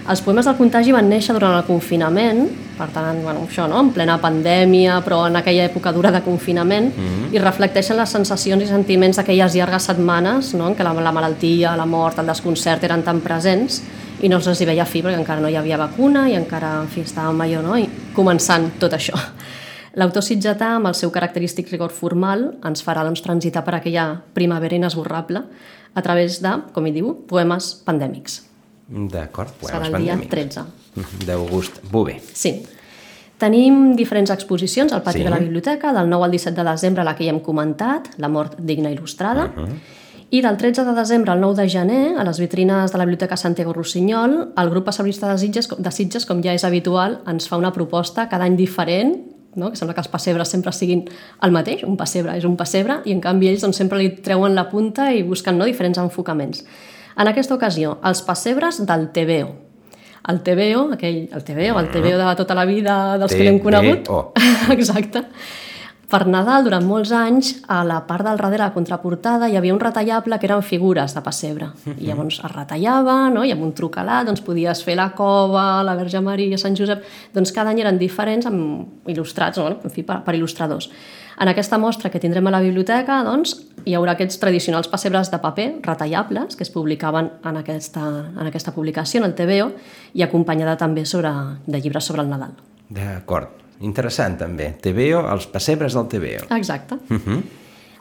Els 0.07 0.21
poemes 0.23 0.47
del 0.47 0.55
contagi 0.55 0.93
van 0.95 1.09
néixer 1.11 1.33
durant 1.35 1.57
el 1.57 1.65
confinament, 1.67 2.45
per 2.77 2.87
tant, 2.95 3.17
bueno, 3.25 3.41
això, 3.43 3.65
no? 3.67 3.81
en 3.83 3.89
plena 3.91 4.15
pandèmia, 4.23 5.01
però 5.03 5.25
en 5.27 5.35
aquella 5.35 5.65
època 5.67 5.91
dura 5.91 6.13
de 6.15 6.21
confinament, 6.23 6.93
mm 6.95 7.07
-hmm. 7.07 7.33
i 7.35 7.39
reflecteixen 7.43 7.97
les 7.97 8.09
sensacions 8.09 8.63
i 8.63 8.67
sentiments 8.67 9.17
d'aquelles 9.17 9.55
llargues 9.55 9.83
setmanes 9.83 10.53
no? 10.53 10.67
en 10.67 10.75
què 10.75 10.83
la, 10.83 10.93
la 10.93 11.11
malaltia, 11.11 11.75
la 11.75 11.85
mort, 11.85 12.19
el 12.19 12.25
desconcert 12.25 12.83
eren 12.83 13.03
tan 13.03 13.19
presents 13.19 13.81
i 14.21 14.29
no 14.29 14.39
se'ls 14.39 14.61
hi 14.61 14.65
veia 14.65 14.85
fi 14.85 15.01
perquè 15.01 15.19
encara 15.19 15.41
no 15.41 15.49
hi 15.49 15.55
havia 15.55 15.77
vacuna 15.77 16.29
i 16.29 16.35
encara, 16.35 16.81
en 16.81 16.87
fi, 16.87 17.01
estàvem 17.01 17.41
allò, 17.41 17.61
no? 17.61 17.77
I 17.77 17.89
començant 18.15 18.71
tot 18.79 18.93
això. 18.93 19.13
L'autor 19.93 20.23
sitgetà, 20.23 20.75
amb 20.75 20.87
el 20.87 20.93
seu 20.93 21.11
característic 21.11 21.71
rigor 21.71 21.89
formal, 21.89 22.53
ens 22.63 22.83
farà 22.85 23.03
doncs, 23.03 23.21
transitar 23.21 23.63
per 23.65 23.75
aquella 23.75 24.21
primavera 24.33 24.75
inesborrable 24.75 25.41
a 25.93 26.01
través 26.01 26.41
de, 26.41 26.51
com 26.73 26.85
hi 26.85 26.91
diu, 26.91 27.13
poemes 27.27 27.83
pandèmics. 27.85 28.47
D'acord, 28.87 29.51
Serà 29.61 29.79
poemes 29.81 29.93
el 29.93 30.03
dia 30.03 30.15
pandèmics. 30.15 30.31
13. 30.31 30.65
D'August 31.27 31.81
Bové. 31.91 32.19
Sí. 32.33 32.61
Tenim 33.37 33.91
diferents 33.95 34.31
exposicions 34.33 34.93
al 34.93 35.03
pati 35.05 35.19
Sí. 35.19 35.23
de 35.23 35.29
la 35.29 35.37
biblioteca, 35.37 35.91
del 35.93 36.09
9 36.09 36.25
al 36.25 36.31
17 36.31 36.63
de 36.63 36.69
desembre, 36.71 37.03
la 37.03 37.15
que 37.15 37.25
ja 37.25 37.29
hem 37.35 37.39
comentat, 37.41 38.09
La 38.17 38.27
mort 38.29 38.55
digna 38.57 38.89
il·lustrada, 38.89 39.51
Uh 39.55 39.65
-huh. 39.67 39.75
i 40.31 40.41
del 40.41 40.57
13 40.57 40.83
de 40.85 40.93
desembre 40.93 41.31
al 41.31 41.39
9 41.39 41.55
de 41.61 41.69
gener, 41.69 42.17
a 42.17 42.23
les 42.23 42.39
vitrines 42.39 42.91
de 42.91 42.97
la 42.97 43.05
Biblioteca 43.05 43.37
Santiago 43.37 43.73
Rossinyol, 43.73 44.53
el 44.57 44.69
grup 44.69 44.85
passabrista 44.85 45.31
de 45.31 45.37
Sitges, 45.37 45.69
de 45.77 45.91
Sitges, 45.91 46.25
com 46.25 46.41
ja 46.43 46.53
és 46.53 46.63
habitual, 46.63 47.21
ens 47.27 47.47
fa 47.47 47.57
una 47.57 47.71
proposta 47.71 48.27
cada 48.27 48.45
any 48.45 48.55
diferent, 48.57 49.15
no? 49.55 49.69
que 49.69 49.75
sembla 49.77 49.93
que 49.93 50.01
els 50.01 50.07
pessebres 50.07 50.47
sempre 50.49 50.71
siguin 50.71 51.07
el 51.41 51.51
mateix, 51.51 51.83
un 51.83 51.95
pessebre 51.95 52.35
és 52.37 52.43
un 52.43 52.55
pessebre, 52.57 53.01
i 53.05 53.11
en 53.11 53.21
canvi 53.21 53.47
ells 53.49 53.61
doncs, 53.61 53.77
sempre 53.77 53.97
li 53.99 54.09
treuen 54.09 54.55
la 54.55 54.67
punta 54.69 55.13
i 55.13 55.21
busquen 55.23 55.57
no, 55.57 55.65
diferents 55.65 55.97
enfocaments. 55.97 56.65
En 57.17 57.29
aquesta 57.31 57.55
ocasió, 57.57 57.97
els 58.05 58.21
pessebres 58.25 58.81
del 58.85 59.07
TVO. 59.13 59.53
El 60.27 60.41
TVO, 60.43 60.81
aquell, 60.93 61.21
el 61.33 61.43
TVO, 61.47 61.79
el 61.79 61.87
TVO 61.89 62.17
de 62.19 62.33
tota 62.37 62.57
la 62.57 62.65
vida 62.67 63.17
dels 63.17 63.33
que 63.33 63.45
l'hem 63.47 63.61
conegut. 63.63 64.03
TVO. 64.05 64.19
Exacte. 64.75 65.23
Per 66.07 66.21
Nadal, 66.23 66.63
durant 66.63 66.85
molts 66.87 67.09
anys, 67.11 67.49
a 67.67 67.81
la 67.83 67.97
part 68.07 68.23
del 68.23 68.37
darrere 68.39 68.55
de 68.55 68.61
la 68.61 68.71
contraportada 68.71 69.49
hi 69.51 69.57
havia 69.59 69.73
un 69.75 69.81
retallable 69.81 70.37
que 70.39 70.47
eren 70.47 70.61
figures 70.63 71.11
de 71.11 71.23
pessebre. 71.25 71.67
I 71.97 72.07
llavors 72.07 72.37
es 72.39 72.53
retallava, 72.53 73.15
no? 73.33 73.43
i 73.43 73.51
amb 73.51 73.65
un 73.65 73.73
trucalat 73.75 74.29
doncs, 74.29 74.39
podies 74.45 74.85
fer 74.87 74.95
la 74.95 75.09
cova, 75.17 75.83
la 75.83 75.97
Verge 75.99 76.21
Maria, 76.23 76.59
Sant 76.61 76.79
Josep... 76.79 77.03
Doncs 77.35 77.51
cada 77.51 77.75
any 77.75 77.83
eren 77.83 77.99
diferents, 77.99 78.47
amb 78.47 79.11
il·lustrats, 79.11 79.59
no? 79.59 79.67
en 79.83 79.91
fi, 79.91 80.05
per, 80.07 80.21
per 80.23 80.37
il·lustradors. 80.39 80.87
En 81.43 81.51
aquesta 81.51 81.75
mostra 81.77 82.09
que 82.09 82.23
tindrem 82.23 82.47
a 82.47 82.55
la 82.55 82.63
biblioteca, 82.63 83.19
doncs, 83.27 83.57
hi 83.83 83.99
haurà 83.99 84.15
aquests 84.15 84.39
tradicionals 84.39 84.87
pessebres 84.87 85.27
de 85.29 85.43
paper 85.43 85.69
retallables 85.83 86.55
que 86.55 86.63
es 86.63 86.71
publicaven 86.71 87.33
en 87.43 87.61
aquesta, 87.65 88.07
en 88.31 88.47
aquesta 88.47 88.71
publicació, 88.71 89.19
en 89.19 89.33
el 89.33 89.35
TVO, 89.35 89.69
i 90.15 90.23
acompanyada 90.23 90.79
també 90.79 91.03
sobre, 91.03 91.35
de 91.67 91.83
llibres 91.83 92.07
sobre 92.07 92.23
el 92.23 92.31
Nadal. 92.31 92.55
D'acord. 92.87 93.66
Interessant, 93.85 94.37
també. 94.39 94.71
TVO, 94.81 95.21
els 95.31 95.47
pessebres 95.51 95.93
del 95.93 96.07
TVO. 96.07 96.47
Exacte. 96.57 96.95
Uh 97.09 97.17
-huh. 97.17 97.41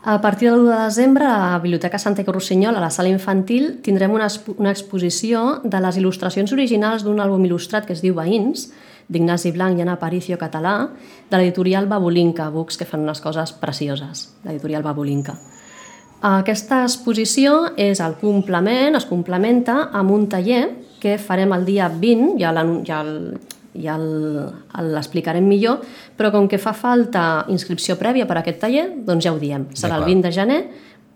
A 0.09 0.21
partir 0.21 0.51
del 0.51 0.61
1 0.61 0.71
de 0.71 0.85
desembre, 0.85 1.25
a 1.25 1.51
la 1.53 1.59
Biblioteca 1.59 1.99
Santa 1.99 2.23
Rossinyol, 2.23 2.77
a 2.77 2.81
la 2.81 2.91
sala 2.91 3.09
infantil, 3.09 3.81
tindrem 3.83 4.13
una, 4.13 4.29
una 4.57 4.71
exposició 4.71 5.61
de 5.65 5.81
les 5.81 5.99
il·lustracions 5.99 6.53
originals 6.53 7.03
d'un 7.03 7.19
àlbum 7.19 7.45
il·lustrat 7.45 7.87
que 7.87 7.93
es 7.93 8.03
diu 8.03 8.15
Veïns, 8.15 8.73
d'Ignasi 9.09 9.51
Blanc 9.51 9.79
i 9.79 9.83
Ana 9.83 9.97
Aparicio 9.99 10.39
Català, 10.39 10.91
de 11.29 11.37
l'editorial 11.37 11.87
Babolinca, 11.87 12.51
books 12.51 12.77
que 12.77 12.87
fan 12.87 13.03
unes 13.03 13.21
coses 13.21 13.53
precioses, 13.53 14.33
l'editorial 14.45 14.83
Babolinca. 14.87 15.35
Aquesta 16.23 16.85
exposició 16.85 17.73
és 17.77 18.01
el 18.01 18.15
complement, 18.21 18.95
es 18.95 19.05
complementa 19.07 19.91
amb 19.93 20.15
un 20.15 20.29
taller 20.31 20.69
que 21.03 21.19
farem 21.19 21.53
el 21.53 21.67
dia 21.67 21.91
20, 21.93 22.39
ja, 22.41 22.55
ja 22.87 23.01
el, 23.03 23.39
ja 23.83 23.97
l'explicarem 23.99 25.47
millor, 25.47 25.81
però 26.17 26.33
com 26.35 26.49
que 26.49 26.59
fa 26.59 26.73
falta 26.77 27.45
inscripció 27.53 27.97
prèvia 28.01 28.27
per 28.27 28.39
a 28.39 28.43
aquest 28.45 28.61
taller, 28.65 28.89
doncs 29.07 29.25
ja 29.25 29.33
ho 29.35 29.41
diem. 29.41 29.69
Serà 29.77 30.01
el 30.01 30.07
20 30.09 30.27
de 30.27 30.35
gener, 30.35 30.61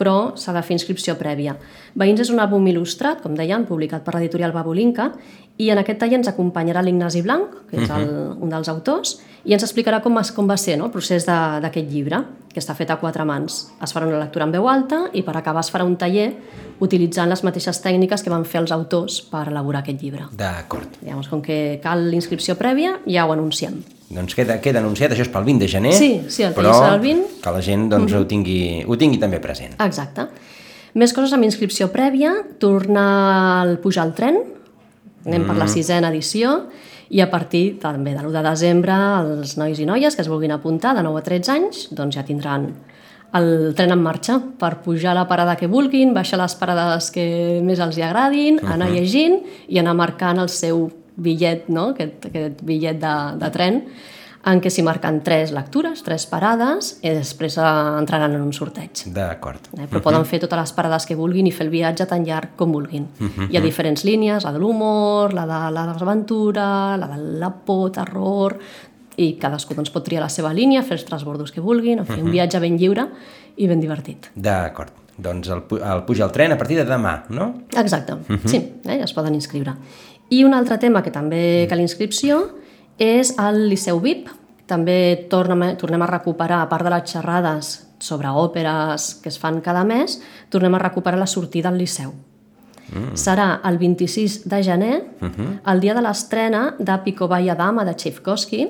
però 0.01 0.33
s'ha 0.41 0.55
de 0.57 0.63
fer 0.65 0.79
inscripció 0.79 1.17
prèvia. 1.21 1.59
Veïns 2.01 2.23
és 2.25 2.31
un 2.33 2.41
àlbum 2.41 2.65
il·lustrat, 2.71 3.21
com 3.21 3.35
dèiem, 3.37 3.67
publicat 3.69 4.05
per 4.07 4.15
l'editorial 4.17 4.55
Babolinca, 4.57 5.11
i 5.61 5.69
en 5.73 5.81
aquest 5.81 5.99
taller 6.01 6.21
ens 6.21 6.31
acompanyarà 6.31 6.81
l'Ignasi 6.85 7.21
Blanc, 7.25 7.59
que 7.69 7.83
és 7.83 7.91
el, 7.93 8.09
un 8.41 8.53
dels 8.53 8.71
autors, 8.73 9.19
i 9.45 9.53
ens 9.57 9.65
explicarà 9.65 10.01
com, 10.05 10.17
com 10.37 10.49
va 10.49 10.57
ser 10.61 10.79
no, 10.81 10.89
el 10.89 10.95
procés 10.95 11.27
d'aquest 11.29 11.91
llibre, 11.93 12.23
que 12.51 12.63
està 12.63 12.75
fet 12.77 12.91
a 12.91 12.97
quatre 13.01 13.25
mans. 13.29 13.61
Es 13.85 13.93
farà 13.95 14.09
una 14.09 14.19
lectura 14.23 14.47
en 14.49 14.55
veu 14.55 14.67
alta 14.73 15.05
i 15.17 15.23
per 15.27 15.37
acabar 15.39 15.63
es 15.65 15.71
farà 15.73 15.85
un 15.87 15.97
taller 16.01 16.31
utilitzant 16.81 17.29
les 17.31 17.45
mateixes 17.47 17.81
tècniques 17.85 18.25
que 18.25 18.33
van 18.33 18.47
fer 18.49 18.63
els 18.63 18.73
autors 18.75 19.21
per 19.31 19.47
elaborar 19.53 19.85
aquest 19.85 20.03
llibre. 20.03 20.29
D'acord. 20.37 20.97
Llavors, 21.05 21.29
com 21.31 21.43
que 21.45 21.79
cal 21.85 22.07
l'inscripció 22.11 22.57
prèvia, 22.59 22.97
ja 23.07 23.27
ho 23.27 23.35
anunciem. 23.37 23.83
Doncs 24.11 24.35
queda, 24.35 24.57
queda 24.65 24.81
anunciat, 24.81 25.13
això 25.15 25.23
és 25.23 25.31
pel 25.31 25.45
20 25.47 25.63
de 25.63 25.69
gener, 25.71 25.93
sí, 25.95 26.15
sí, 26.27 26.43
el 26.43 26.57
però 26.57 26.73
serà 26.75 26.97
el 26.97 27.05
20. 27.05 27.37
que 27.45 27.53
la 27.55 27.61
gent 27.63 27.85
doncs, 27.91 28.11
mm 28.11 28.17
-hmm. 28.17 28.25
ho, 28.25 28.27
tingui, 28.27 28.85
ho 28.87 28.97
tingui 28.97 29.19
també 29.19 29.39
present. 29.39 29.77
Exacte. 29.79 30.27
Més 30.95 31.13
coses 31.13 31.33
amb 31.33 31.45
inscripció 31.45 31.93
prèvia, 31.93 32.33
tornar 32.59 33.61
al 33.63 33.79
pujar 33.79 34.03
al 34.03 34.15
tren, 34.15 34.41
anem 35.27 35.43
mm. 35.43 35.49
per 35.49 35.57
la 35.57 35.69
sisena 35.69 36.11
edició, 36.11 36.67
i 37.11 37.21
a 37.21 37.27
partir 37.31 37.81
també 37.83 38.15
de 38.15 38.23
l'1 38.23 38.31
de 38.31 38.43
desembre 38.47 38.95
els 39.19 39.57
nois 39.59 39.79
i 39.83 39.87
noies 39.87 40.15
que 40.15 40.23
es 40.23 40.31
vulguin 40.31 40.55
apuntar 40.55 40.95
de 40.95 41.03
9 41.03 41.19
a 41.19 41.27
13 41.27 41.53
anys 41.57 41.89
doncs 41.91 42.15
ja 42.15 42.23
tindran 42.27 42.69
el 43.35 43.75
tren 43.79 43.95
en 43.95 44.03
marxa 44.03 44.39
per 44.59 44.77
pujar 44.85 45.13
a 45.13 45.21
la 45.21 45.27
parada 45.31 45.57
que 45.57 45.69
vulguin, 45.71 46.15
baixar 46.15 46.41
les 46.41 46.55
parades 46.59 47.11
que 47.15 47.61
més 47.63 47.79
els 47.79 47.99
hi 47.99 48.03
agradin, 48.03 48.59
uh 48.59 48.63
-huh. 48.63 48.73
anar 48.75 48.91
llegint 48.91 49.43
i 49.69 49.79
anar 49.79 49.95
marcant 49.95 50.39
el 50.39 50.49
seu 50.49 50.91
bitllet, 51.17 51.69
no? 51.69 51.91
aquest, 51.91 52.27
aquest 52.27 52.63
bitllet 52.63 52.99
de, 53.01 53.15
de 53.39 53.51
tren, 53.51 53.83
en 54.49 54.61
què 54.63 54.71
s'hi 54.73 54.83
marquen 54.83 55.21
tres 55.25 55.51
lectures, 55.53 56.01
tres 56.05 56.25
parades, 56.31 56.95
i 57.05 57.13
després 57.13 57.59
entraran 57.61 58.33
en 58.37 58.41
un 58.41 58.53
sorteig. 58.57 59.03
D'acord. 59.13 59.61
Eh? 59.77 59.85
Però 59.85 59.87
uh 59.87 59.99
-huh. 59.99 60.03
poden 60.03 60.25
fer 60.25 60.41
totes 60.41 60.59
les 60.59 60.73
parades 60.73 61.07
que 61.07 61.15
vulguin 61.15 61.47
i 61.47 61.53
fer 61.53 61.67
el 61.67 61.71
viatge 61.71 62.07
tan 62.07 62.25
llarg 62.25 62.57
com 62.57 62.73
vulguin. 62.73 63.09
Uh 63.21 63.27
-huh. 63.27 63.51
Hi 63.51 63.57
ha 63.57 63.61
diferents 63.61 64.05
línies, 64.05 64.45
la 64.45 64.53
de 64.53 64.59
l'humor, 64.59 65.35
la 65.35 65.47
de 65.47 65.71
l'aventura, 65.73 66.97
la 66.97 67.07
de 67.07 67.17
la 67.39 67.51
por, 67.51 67.91
terror, 67.91 68.59
i 69.17 69.37
cadascú 69.37 69.75
doncs, 69.75 69.91
pot 69.91 70.05
triar 70.05 70.23
la 70.23 70.29
seva 70.29 70.53
línia, 70.53 70.83
fer 70.83 70.93
els 70.93 71.05
transbordos 71.05 71.53
que 71.53 71.61
vulguin, 71.61 72.01
o 72.01 72.05
fer 72.05 72.17
uh 72.17 72.21
-huh. 72.21 72.25
un 72.25 72.31
viatge 72.31 72.61
ben 72.61 72.79
lliure 72.79 73.09
i 73.57 73.67
ben 73.67 73.81
divertit. 73.81 74.31
D'acord. 74.35 74.93
Doncs 75.17 75.49
el, 75.49 75.63
el 75.83 76.05
puja 76.05 76.25
al 76.25 76.33
tren 76.33 76.53
a 76.53 76.57
partir 76.57 76.77
de 76.77 76.87
demà, 76.87 77.25
no? 77.29 77.55
Exacte, 77.77 78.13
uh 78.13 78.19
-huh. 78.27 78.47
sí, 78.47 78.57
eh? 78.85 79.01
es 79.03 79.13
poden 79.13 79.35
inscriure. 79.35 79.75
I 80.31 80.45
un 80.45 80.55
altre 80.55 80.79
tema 80.79 81.03
que 81.03 81.11
també 81.11 81.67
cal 81.69 81.81
inscripció 81.81 82.60
és 83.01 83.33
el 83.41 83.65
Liceu 83.71 83.99
VIP. 84.01 84.29
També 84.71 85.27
tornem, 85.33 85.73
tornem 85.81 86.03
a 86.05 86.11
recuperar, 86.11 86.61
a 86.63 86.69
part 86.71 86.87
de 86.87 86.93
les 86.93 87.09
xerrades 87.11 87.71
sobre 88.01 88.31
òperes 88.31 89.15
que 89.23 89.33
es 89.33 89.39
fan 89.41 89.61
cada 89.65 89.83
mes, 89.85 90.21
tornem 90.49 90.77
a 90.77 90.83
recuperar 90.83 91.19
la 91.19 91.27
sortida 91.27 91.73
al 91.73 91.79
Liceu. 91.81 92.13
Mm. 92.91 93.17
Serà 93.19 93.61
el 93.67 93.79
26 93.79 94.49
de 94.51 94.63
gener, 94.63 95.05
uh 95.21 95.27
-huh. 95.29 95.73
el 95.73 95.81
dia 95.81 95.95
de 95.95 96.03
l'estrena 96.03 96.75
de 96.79 96.99
Picobaya 97.05 97.55
Dama 97.55 97.85
de 97.85 97.95
Tchaikovsky, 97.95 98.69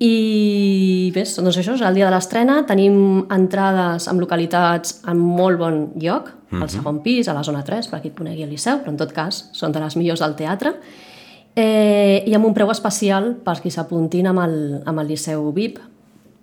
i 0.00 1.10
bé, 1.12 1.24
doncs 1.24 1.58
això 1.58 1.74
és 1.74 1.80
el 1.80 1.94
dia 1.94 2.04
de 2.04 2.14
l'estrena. 2.14 2.64
Tenim 2.66 3.26
entrades 3.30 4.06
amb 4.06 4.20
localitats 4.20 5.00
en 5.08 5.18
molt 5.18 5.58
bon 5.58 5.92
lloc, 5.96 6.28
uh 6.28 6.58
-huh. 6.58 6.62
al 6.62 6.70
segon 6.70 7.02
pis, 7.02 7.28
a 7.28 7.34
la 7.34 7.42
zona 7.42 7.64
3, 7.64 7.88
per 7.88 8.00
qui 8.00 8.10
conegui 8.10 8.42
el 8.42 8.50
Liceu, 8.50 8.78
però 8.78 8.90
en 8.90 8.96
tot 8.96 9.12
cas 9.12 9.48
són 9.52 9.72
de 9.72 9.80
les 9.80 9.96
millors 9.96 10.20
del 10.20 10.34
teatre 10.34 10.74
eh, 11.58 12.22
i 12.26 12.34
amb 12.36 12.46
un 12.46 12.54
preu 12.54 12.70
especial 12.70 13.32
per 13.44 13.56
qui 13.62 13.70
s'apuntin 13.74 14.28
amb, 14.30 14.42
el, 14.44 14.56
amb 14.86 15.02
el 15.02 15.08
Liceu 15.10 15.48
VIP. 15.56 15.80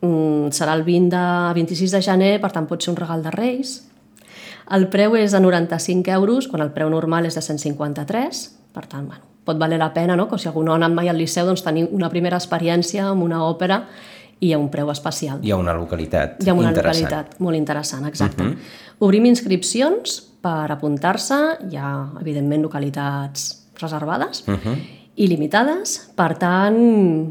Mm, 0.03 0.51
serà 0.53 0.73
el 0.75 0.83
20 0.83 1.09
de, 1.13 1.53
26 1.55 1.93
de 1.95 2.01
gener, 2.03 2.33
per 2.43 2.51
tant 2.51 2.67
pot 2.67 2.83
ser 2.83 2.91
un 2.91 2.99
regal 2.99 3.23
de 3.23 3.31
Reis. 3.31 3.77
El 4.75 4.87
preu 4.89 5.15
és 5.15 5.31
de 5.31 5.39
95 5.39 6.11
euros, 6.11 6.49
quan 6.49 6.61
el 6.65 6.73
preu 6.75 6.89
normal 6.89 7.25
és 7.29 7.37
de 7.37 7.41
153, 7.45 8.41
per 8.75 8.85
tant, 8.91 9.05
bueno, 9.07 9.23
pot 9.45 9.59
valer 9.61 9.77
la 9.79 9.91
pena, 9.93 10.15
no? 10.17 10.27
que 10.27 10.39
si 10.41 10.49
algú 10.49 10.63
no 10.65 10.73
ha 10.73 10.79
anat 10.81 10.91
mai 10.97 11.07
al 11.07 11.17
Liceu, 11.21 11.45
doncs 11.47 11.63
tenir 11.63 11.85
una 11.93 12.09
primera 12.09 12.37
experiència 12.41 13.05
amb 13.11 13.23
una 13.23 13.43
òpera 13.45 13.83
i 14.41 14.51
a 14.51 14.59
un 14.59 14.67
preu 14.73 14.89
especial. 14.91 15.39
Hi 15.45 15.53
ha 15.53 15.57
una 15.61 15.73
localitat 15.77 16.41
Hi 16.43 16.49
ha 16.49 16.53
una 16.57 16.73
interessant. 16.73 17.05
localitat 17.05 17.39
molt 17.39 17.55
interessant, 17.55 18.05
exacte. 18.09 18.41
Uh 18.43 18.47
Mhm. 18.47 18.53
-huh. 18.53 18.83
Obrim 18.99 19.25
inscripcions 19.25 20.21
per 20.41 20.71
apuntar-se, 20.71 21.35
hi 21.71 21.75
ha, 21.77 22.09
evidentment, 22.19 22.61
localitats 22.63 23.63
reservades, 23.79 24.43
uh 24.47 24.51
Mhm. 24.51 24.59
-huh 24.65 25.04
il·limitades, 25.15 25.93
per 26.15 26.33
tant, 26.39 26.77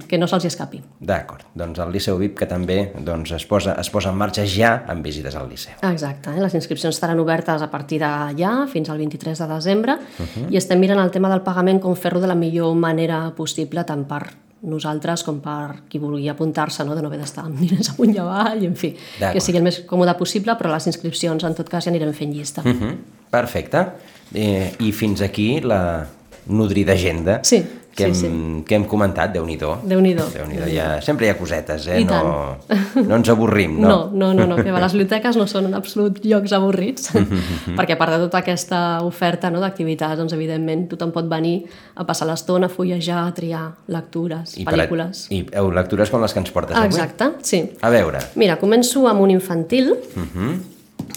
que 0.09 0.17
no 0.17 0.29
se'ls 0.29 0.47
escapi. 0.49 0.81
D'acord, 1.05 1.45
doncs 1.57 1.81
el 1.85 1.91
Liceu 1.93 2.17
VIP 2.21 2.39
que 2.41 2.49
també 2.49 2.79
doncs, 3.05 3.35
es, 3.37 3.45
posa, 3.49 3.75
es 3.81 3.91
posa 3.93 4.13
en 4.13 4.17
marxa 4.21 4.47
ja 4.49 4.73
amb 4.89 5.05
visites 5.05 5.37
al 5.37 5.51
Liceu. 5.51 5.77
Exacte, 5.91 6.33
eh? 6.33 6.41
les 6.41 6.57
inscripcions 6.57 6.97
estaran 6.97 7.21
obertes 7.21 7.63
a 7.63 7.69
partir 7.71 8.01
de 8.01 8.13
ja, 8.41 8.55
fins 8.73 8.89
al 8.89 9.03
23 9.03 9.45
de 9.45 9.51
desembre, 9.53 9.99
uh 10.01 10.25
-huh. 10.25 10.47
i 10.51 10.57
estem 10.57 10.81
mirant 10.81 11.01
el 11.01 11.11
tema 11.11 11.29
del 11.29 11.43
pagament 11.43 11.81
com 11.81 11.95
fer-lo 11.95 12.21
de 12.21 12.27
la 12.27 12.35
millor 12.35 12.75
manera 12.75 13.33
possible, 13.37 13.85
tant 13.85 14.07
per 14.09 14.23
nosaltres 14.63 15.23
com 15.23 15.41
per 15.41 15.85
qui 15.89 15.99
vulgui 15.99 16.29
apuntar-se, 16.29 16.85
no? 16.85 16.95
de 16.95 17.03
no 17.03 17.09
haver 17.09 17.21
d'estar 17.21 17.45
amb 17.45 17.59
diners 17.59 17.91
amunt 17.91 18.15
i 18.15 18.19
avall, 18.19 18.63
i 18.63 18.67
en 18.67 18.77
fi, 18.77 18.97
que 19.19 19.41
sigui 19.41 19.59
el 19.59 19.65
més 19.65 19.81
còmode 19.81 20.17
possible, 20.17 20.57
però 20.57 20.73
les 20.73 20.87
inscripcions 20.87 21.45
en 21.45 21.55
tot 21.55 21.69
cas 21.69 21.85
ja 21.85 21.91
anirem 21.91 22.13
fent 22.13 22.33
llista. 22.33 22.63
Uh 22.63 22.73
-huh. 22.73 22.97
Perfecte. 23.31 23.87
Eh, 24.33 24.73
I 24.81 24.93
fins 24.93 25.21
aquí 25.21 25.61
la, 25.61 26.07
nodrida 26.47 26.93
agenda 26.93 27.41
sí, 27.43 27.63
que, 27.95 28.13
sí, 28.15 28.27
hem, 28.27 28.59
sí. 28.59 28.65
que 28.67 28.75
hem 28.75 28.85
comentat, 28.91 29.31
déu 29.33 29.45
nhi 29.47 29.55
déu 29.57 29.77
déu 29.87 30.01
nhi 30.03 30.15
déu 30.17 30.67
ja, 30.73 31.01
sempre 31.01 31.29
hi 31.29 31.31
ha 31.31 31.37
cosetes, 31.39 31.87
eh? 31.87 32.01
I 32.03 32.05
no, 32.09 32.57
no 33.09 33.15
ens 33.21 33.29
avorrim, 33.31 33.77
no? 33.81 34.11
No, 34.11 34.33
no, 34.33 34.33
no, 34.35 34.47
no 34.51 34.57
que 34.59 34.73
les 34.73 34.97
biblioteques 34.97 35.39
no 35.39 35.47
són 35.47 35.71
en 35.71 35.75
absolut 35.79 36.19
llocs 36.27 36.53
avorrits, 36.59 37.13
perquè 37.79 37.95
a 37.95 38.01
part 38.01 38.17
de 38.17 38.19
tota 38.27 38.43
aquesta 38.43 38.81
oferta 39.07 39.51
no, 39.55 39.63
d'activitats, 39.63 40.19
doncs 40.19 40.35
evidentment 40.35 40.89
tothom 40.91 41.15
pot 41.15 41.31
venir 41.31 41.61
a 41.95 42.05
passar 42.09 42.27
l'estona, 42.27 42.67
a 42.67 42.75
fullejar, 42.75 43.29
a 43.29 43.33
triar 43.37 43.65
lectures, 43.87 44.59
I 44.59 44.67
pel·lícules. 44.67 45.29
Per, 45.31 45.39
I 45.39 45.43
heu, 45.63 45.71
lectures 45.71 46.11
com 46.11 46.21
les 46.25 46.35
que 46.35 46.43
ens 46.43 46.51
portes 46.51 46.77
avui? 46.77 46.91
Exacte, 46.91 47.31
sí. 47.47 47.63
A 47.81 47.95
veure. 47.95 48.19
Mira, 48.35 48.59
començo 48.59 49.07
amb 49.09 49.23
un 49.23 49.31
infantil, 49.39 49.93
uh 49.95 50.21
Mhm. 50.21 50.31
-huh 50.35 50.74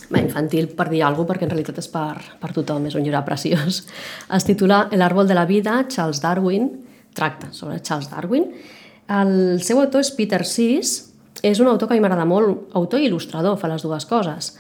Bé, 0.07 0.21
infantil 0.23 0.69
per 0.71 0.87
dir 0.87 1.01
alguna 1.03 1.25
cosa, 1.25 1.33
perquè 1.33 1.47
en 1.47 1.51
realitat 1.51 1.81
és 1.81 1.89
per, 1.91 2.21
per 2.39 2.53
tothom, 2.55 2.85
és 2.87 2.95
un 2.95 3.03
llibre 3.03 3.19
preciós. 3.27 3.81
Es 4.37 4.47
titula 4.47 4.87
El 4.91 5.03
árbol 5.03 5.27
de 5.27 5.35
la 5.35 5.45
vida, 5.45 5.81
Charles 5.91 6.21
Darwin, 6.23 6.69
tracta 7.13 7.51
sobre 7.51 7.81
Charles 7.81 8.09
Darwin. 8.09 8.47
El 9.07 9.59
seu 9.63 9.81
autor 9.81 10.05
és 10.05 10.13
Peter 10.15 10.43
Sis, 10.47 10.95
és 11.43 11.59
un 11.59 11.67
autor 11.67 11.89
que 11.89 11.95
a 11.95 11.97
mi 11.97 12.03
m'agrada 12.03 12.27
molt, 12.27 12.69
autor 12.75 13.03
i 13.03 13.09
il·lustrador, 13.09 13.59
fa 13.59 13.69
les 13.71 13.83
dues 13.83 14.07
coses. 14.07 14.55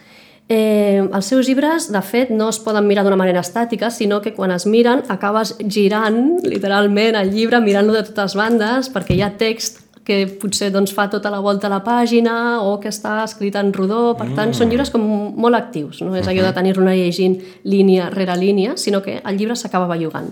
Eh, 0.47 1.03
els 1.03 1.27
seus 1.27 1.47
llibres, 1.47 1.89
de 1.91 2.01
fet, 2.03 2.29
no 2.31 2.47
es 2.51 2.59
poden 2.63 2.87
mirar 2.87 3.03
d'una 3.03 3.19
manera 3.19 3.43
estàtica, 3.43 3.89
sinó 3.91 4.21
que 4.23 4.33
quan 4.35 4.51
es 4.55 4.67
miren 4.67 5.03
acabes 5.11 5.55
girant, 5.67 6.39
literalment, 6.43 7.17
el 7.19 7.33
llibre, 7.35 7.59
mirant-lo 7.63 7.95
de 7.95 8.05
totes 8.07 8.35
bandes, 8.39 8.91
perquè 8.91 9.17
hi 9.17 9.23
ha 9.25 9.33
text 9.39 9.86
que 10.07 10.21
potser 10.39 10.69
doncs, 10.71 10.93
fa 10.95 11.09
tota 11.11 11.27
la 11.33 11.41
volta 11.43 11.67
a 11.67 11.73
la 11.73 11.81
pàgina 11.83 12.61
o 12.63 12.77
que 12.79 12.87
està 12.93 13.19
escrit 13.25 13.57
en 13.59 13.73
rodó, 13.75 14.13
per 14.15 14.29
tant, 14.37 14.53
són 14.55 14.71
llibres 14.71 14.91
com 14.93 15.03
molt 15.35 15.57
actius, 15.57 15.99
no 16.05 16.15
és 16.15 16.29
allò 16.31 16.45
de 16.45 16.53
tenir-ne 16.55 16.95
llegint 16.95 17.35
línia 17.67 18.07
rere 18.13 18.37
línia, 18.39 18.77
sinó 18.79 19.01
que 19.03 19.19
el 19.19 19.39
llibre 19.39 19.57
s'acaba 19.59 19.89
bellugant. 19.91 20.31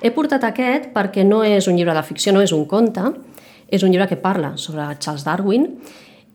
He 0.00 0.12
portat 0.16 0.44
aquest 0.48 0.90
perquè 0.96 1.26
no 1.28 1.42
és 1.44 1.68
un 1.68 1.76
llibre 1.76 1.92
de 1.96 2.04
ficció, 2.08 2.32
no 2.32 2.40
és 2.44 2.56
un 2.56 2.64
conte, 2.70 3.04
és 3.68 3.84
un 3.84 3.92
llibre 3.92 4.08
que 4.08 4.16
parla 4.16 4.54
sobre 4.56 4.88
Charles 4.96 5.26
Darwin 5.26 5.68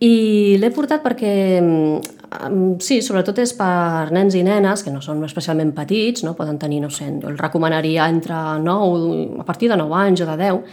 i 0.01 0.13
l'he 0.61 0.71
portat 0.73 1.01
perquè, 1.01 1.33
mm, 1.61 2.77
sí, 2.81 3.01
sobretot 3.01 3.37
és 3.41 3.53
per 3.57 4.11
nens 4.13 4.37
i 4.37 4.41
nenes, 4.45 4.83
que 4.83 4.93
no 4.93 5.01
són 5.01 5.23
especialment 5.25 5.73
petits, 5.73 6.23
no? 6.25 6.33
poden 6.37 6.57
tenir, 6.57 6.81
no 6.81 6.89
sé, 6.89 7.09
jo 7.21 7.29
el 7.29 7.37
recomanaria 7.37 8.09
entre 8.09 8.37
9, 8.61 9.39
a 9.39 9.45
partir 9.45 9.69
de 9.69 9.77
9 9.77 10.01
anys 10.05 10.21
o 10.21 10.25
de 10.25 10.37
10, 10.37 10.63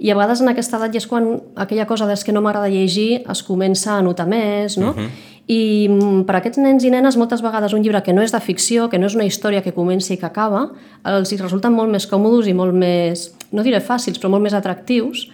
i 0.00 0.10
a 0.10 0.16
vegades 0.16 0.40
en 0.40 0.48
aquesta 0.48 0.78
edat 0.80 0.94
ja 0.96 1.02
és 1.02 1.06
quan 1.06 1.26
aquella 1.60 1.84
cosa 1.86 2.06
des 2.08 2.24
que 2.24 2.32
no 2.32 2.40
m'agrada 2.40 2.70
llegir 2.72 3.20
es 3.20 3.42
comença 3.44 3.98
a 3.98 4.02
notar 4.02 4.26
més, 4.26 4.78
no? 4.80 4.94
Uh 4.94 4.96
-huh. 4.96 5.10
I 5.46 5.88
mm, 5.88 6.24
per 6.24 6.34
a 6.34 6.38
aquests 6.38 6.58
nens 6.58 6.84
i 6.84 6.90
nenes 6.90 7.16
moltes 7.16 7.42
vegades 7.42 7.72
un 7.72 7.82
llibre 7.82 8.02
que 8.02 8.12
no 8.12 8.22
és 8.22 8.32
de 8.32 8.40
ficció, 8.40 8.88
que 8.88 8.98
no 8.98 9.06
és 9.06 9.14
una 9.14 9.24
història 9.24 9.62
que 9.62 9.72
comença 9.72 10.14
i 10.14 10.16
que 10.16 10.26
acaba, 10.26 10.70
els 11.04 11.32
resulten 11.32 11.72
molt 11.72 11.90
més 11.90 12.06
còmodes 12.06 12.46
i 12.46 12.54
molt 12.54 12.72
més, 12.72 13.34
no 13.52 13.62
diré 13.62 13.80
fàcils, 13.80 14.18
però 14.18 14.28
molt 14.28 14.42
més 14.42 14.54
atractius, 14.54 15.28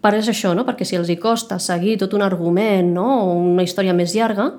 per 0.00 0.14
és 0.14 0.28
això, 0.28 0.54
no? 0.54 0.64
perquè 0.64 0.84
si 0.84 0.96
els 0.96 1.08
hi 1.08 1.16
costa 1.16 1.58
seguir 1.58 1.96
tot 1.98 2.12
un 2.14 2.22
argument 2.22 2.92
no? 2.92 3.06
o 3.22 3.34
una 3.54 3.62
història 3.62 3.94
més 3.94 4.14
llarga, 4.14 4.52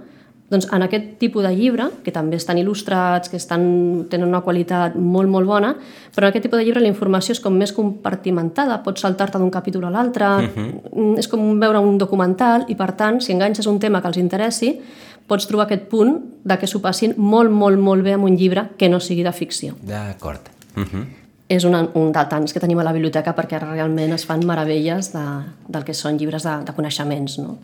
doncs 0.53 0.67
en 0.71 0.85
aquest 0.85 1.15
tipus 1.21 1.43
de 1.43 1.51
llibre, 1.55 1.89
que 2.05 2.13
també 2.13 2.37
estan 2.37 2.59
il·lustrats, 2.61 3.31
que 3.31 3.39
estan, 3.41 3.63
tenen 4.11 4.29
una 4.29 4.43
qualitat 4.45 4.95
molt, 4.95 5.29
molt 5.29 5.49
bona, 5.49 5.73
però 6.13 6.27
en 6.27 6.31
aquest 6.31 6.45
tipus 6.47 6.61
de 6.61 6.67
llibre 6.67 6.83
la 6.83 6.91
informació 6.91 7.33
és 7.35 7.41
com 7.43 7.57
més 7.57 7.73
compartimentada, 7.75 8.79
pots 8.85 9.01
saltar-te 9.03 9.41
d'un 9.41 9.51
capítol 9.53 9.89
a 9.89 9.93
l'altre, 9.93 10.25
uh 10.25 10.41
mhm. 10.41 10.69
-huh. 10.93 11.17
és 11.19 11.27
com 11.27 11.59
veure 11.59 11.79
un 11.79 11.97
documental 11.97 12.65
i, 12.67 12.75
per 12.75 12.93
tant, 12.93 13.21
si 13.21 13.31
enganxes 13.31 13.65
un 13.67 13.79
tema 13.79 14.01
que 14.01 14.07
els 14.07 14.17
interessi, 14.17 14.79
pots 15.27 15.47
trobar 15.47 15.65
aquest 15.65 15.87
punt 15.89 16.21
de 16.43 16.57
que 16.57 16.67
s'ho 16.67 16.79
passin 16.79 17.13
molt, 17.17 17.51
molt, 17.51 17.79
molt 17.79 18.03
bé 18.03 18.13
amb 18.13 18.25
un 18.25 18.35
llibre 18.37 18.69
que 18.77 18.89
no 18.89 18.99
sigui 18.99 19.23
de 19.23 19.31
ficció. 19.31 19.73
D'acord. 19.81 20.41
Uh 20.75 20.79
mhm. 20.79 20.87
-huh 20.91 21.05
és 21.49 21.63
una, 21.63 21.83
un 21.93 22.11
de 22.11 22.25
tants 22.29 22.53
que 22.53 22.59
tenim 22.59 22.79
a 22.79 22.83
la 22.83 22.93
biblioteca 22.95 23.35
perquè 23.35 23.59
realment 23.59 24.13
es 24.13 24.25
fan 24.25 24.45
meravelles 24.45 25.11
de, 25.13 25.23
del 25.67 25.83
que 25.83 25.93
són 25.93 26.17
llibres 26.17 26.43
de, 26.47 26.57
de 26.65 26.73
coneixements. 26.73 27.37
No? 27.39 27.57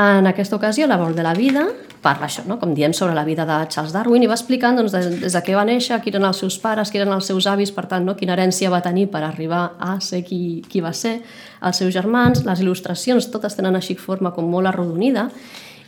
En 0.00 0.26
aquesta 0.26 0.56
ocasió, 0.56 0.86
l'Arbol 0.86 1.14
de 1.14 1.22
la 1.22 1.34
vida 1.36 1.66
parla 2.02 2.26
això, 2.26 2.42
no? 2.48 2.58
com 2.58 2.72
diem, 2.74 2.92
sobre 2.92 3.14
la 3.14 3.22
vida 3.24 3.44
de 3.46 3.56
Charles 3.70 3.92
Darwin 3.94 4.24
i 4.24 4.26
va 4.26 4.34
explicant 4.34 4.76
doncs, 4.76 4.90
des, 4.90 5.08
des 5.22 5.36
de 5.36 5.42
què 5.44 5.54
va 5.54 5.62
néixer, 5.64 6.00
qui 6.02 6.10
eren 6.10 6.26
els 6.26 6.40
seus 6.42 6.58
pares, 6.58 6.90
qui 6.90 6.98
eren 6.98 7.12
els 7.14 7.28
seus 7.30 7.46
avis, 7.46 7.70
per 7.70 7.86
tant, 7.86 8.04
no? 8.04 8.16
quina 8.18 8.34
herència 8.34 8.72
va 8.72 8.82
tenir 8.82 9.06
per 9.12 9.22
arribar 9.22 9.76
a 9.78 9.98
ser 10.02 10.24
qui, 10.26 10.64
qui 10.68 10.82
va 10.82 10.90
ser, 10.92 11.20
els 11.62 11.78
seus 11.78 11.94
germans, 11.94 12.42
les 12.44 12.64
il·lustracions, 12.64 13.30
totes 13.30 13.54
tenen 13.54 13.78
així 13.78 13.94
forma 13.94 14.34
com 14.34 14.50
molt 14.50 14.72
arrodonida 14.72 15.28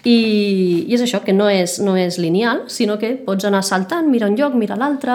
i, 0.04 0.84
I 0.84 0.94
és 0.94 1.00
això, 1.00 1.22
que 1.24 1.32
no 1.32 1.46
és, 1.48 1.78
no 1.80 1.94
és 1.96 2.18
lineal, 2.20 2.66
sinó 2.68 2.98
que 3.00 3.14
pots 3.24 3.46
anar 3.48 3.62
saltant, 3.64 4.10
mirar 4.12 4.28
un 4.30 4.36
lloc, 4.36 4.54
mirar 4.60 4.76
l'altre, 4.76 5.14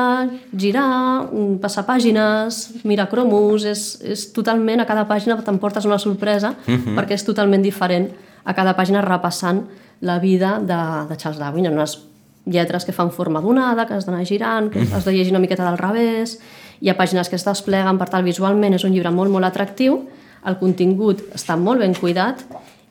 girar, 0.50 1.29
mm, 1.29 1.60
passar 1.62 1.86
pàgines, 1.86 2.58
mirar 2.89 3.05
cromos, 3.12 3.67
és, 3.69 3.84
és 4.01 4.25
totalment, 4.34 4.81
a 4.81 4.88
cada 4.89 5.05
pàgina 5.08 5.38
t'emportes 5.46 5.86
una 5.86 6.01
sorpresa, 6.01 6.55
uh 6.58 6.72
mhm. 6.72 6.81
-huh. 6.81 6.96
perquè 6.98 7.13
és 7.13 7.24
totalment 7.24 7.62
diferent 7.62 8.10
a 8.43 8.53
cada 8.53 8.75
pàgina 8.77 9.01
repassant 9.05 9.65
la 10.01 10.19
vida 10.19 10.60
de, 10.60 10.79
de 11.10 11.17
Charles 11.17 11.39
Darwin, 11.39 11.67
en 11.67 11.75
unes 11.77 11.98
lletres 12.46 12.86
que 12.86 12.96
fan 12.96 13.12
forma 13.12 13.41
d'onada, 13.43 13.86
que 13.86 13.98
has 13.98 14.08
d'anar 14.08 14.25
girant, 14.25 14.69
que 14.72 14.86
has 14.93 15.05
de 15.05 15.13
llegir 15.13 15.34
una 15.34 15.43
miqueta 15.43 15.67
del 15.67 15.77
revés, 15.77 16.39
hi 16.79 16.89
ha 16.89 16.98
pàgines 16.98 17.29
que 17.29 17.38
es 17.38 17.46
despleguen, 17.46 18.00
per 18.00 18.10
tal, 18.10 18.24
visualment 18.24 18.74
és 18.74 18.86
un 18.88 18.96
llibre 18.96 19.12
molt, 19.12 19.31
molt 19.31 19.50
atractiu, 19.50 20.01
el 20.48 20.58
contingut 20.60 21.22
està 21.36 21.58
molt 21.60 21.84
ben 21.84 21.93
cuidat 21.98 22.46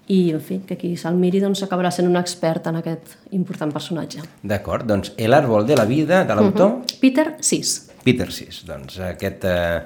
i, 0.09 0.33
en 0.33 0.41
fi, 0.41 0.61
que 0.69 0.77
qui 0.81 0.95
se'l 0.97 1.17
miri 1.21 1.41
doncs, 1.41 1.63
acabarà 1.65 1.91
sent 1.93 2.09
un 2.09 2.17
expert 2.21 2.69
en 2.71 2.81
aquest 2.81 3.17
important 3.37 3.73
personatge. 3.73 4.25
D'acord, 4.43 4.87
doncs 4.89 5.13
El 5.17 5.37
árbol 5.37 5.67
de 5.69 5.77
la 5.77 5.85
vida, 5.89 6.25
de 6.25 6.35
l'autor? 6.35 6.71
Uh 6.71 6.81
-huh. 6.81 7.01
Peter 7.01 7.37
Sis. 7.41 7.91
Peter 8.05 8.31
Sis, 8.33 8.65
doncs 8.67 9.01
aquest... 9.01 9.45
Eh, 9.45 9.81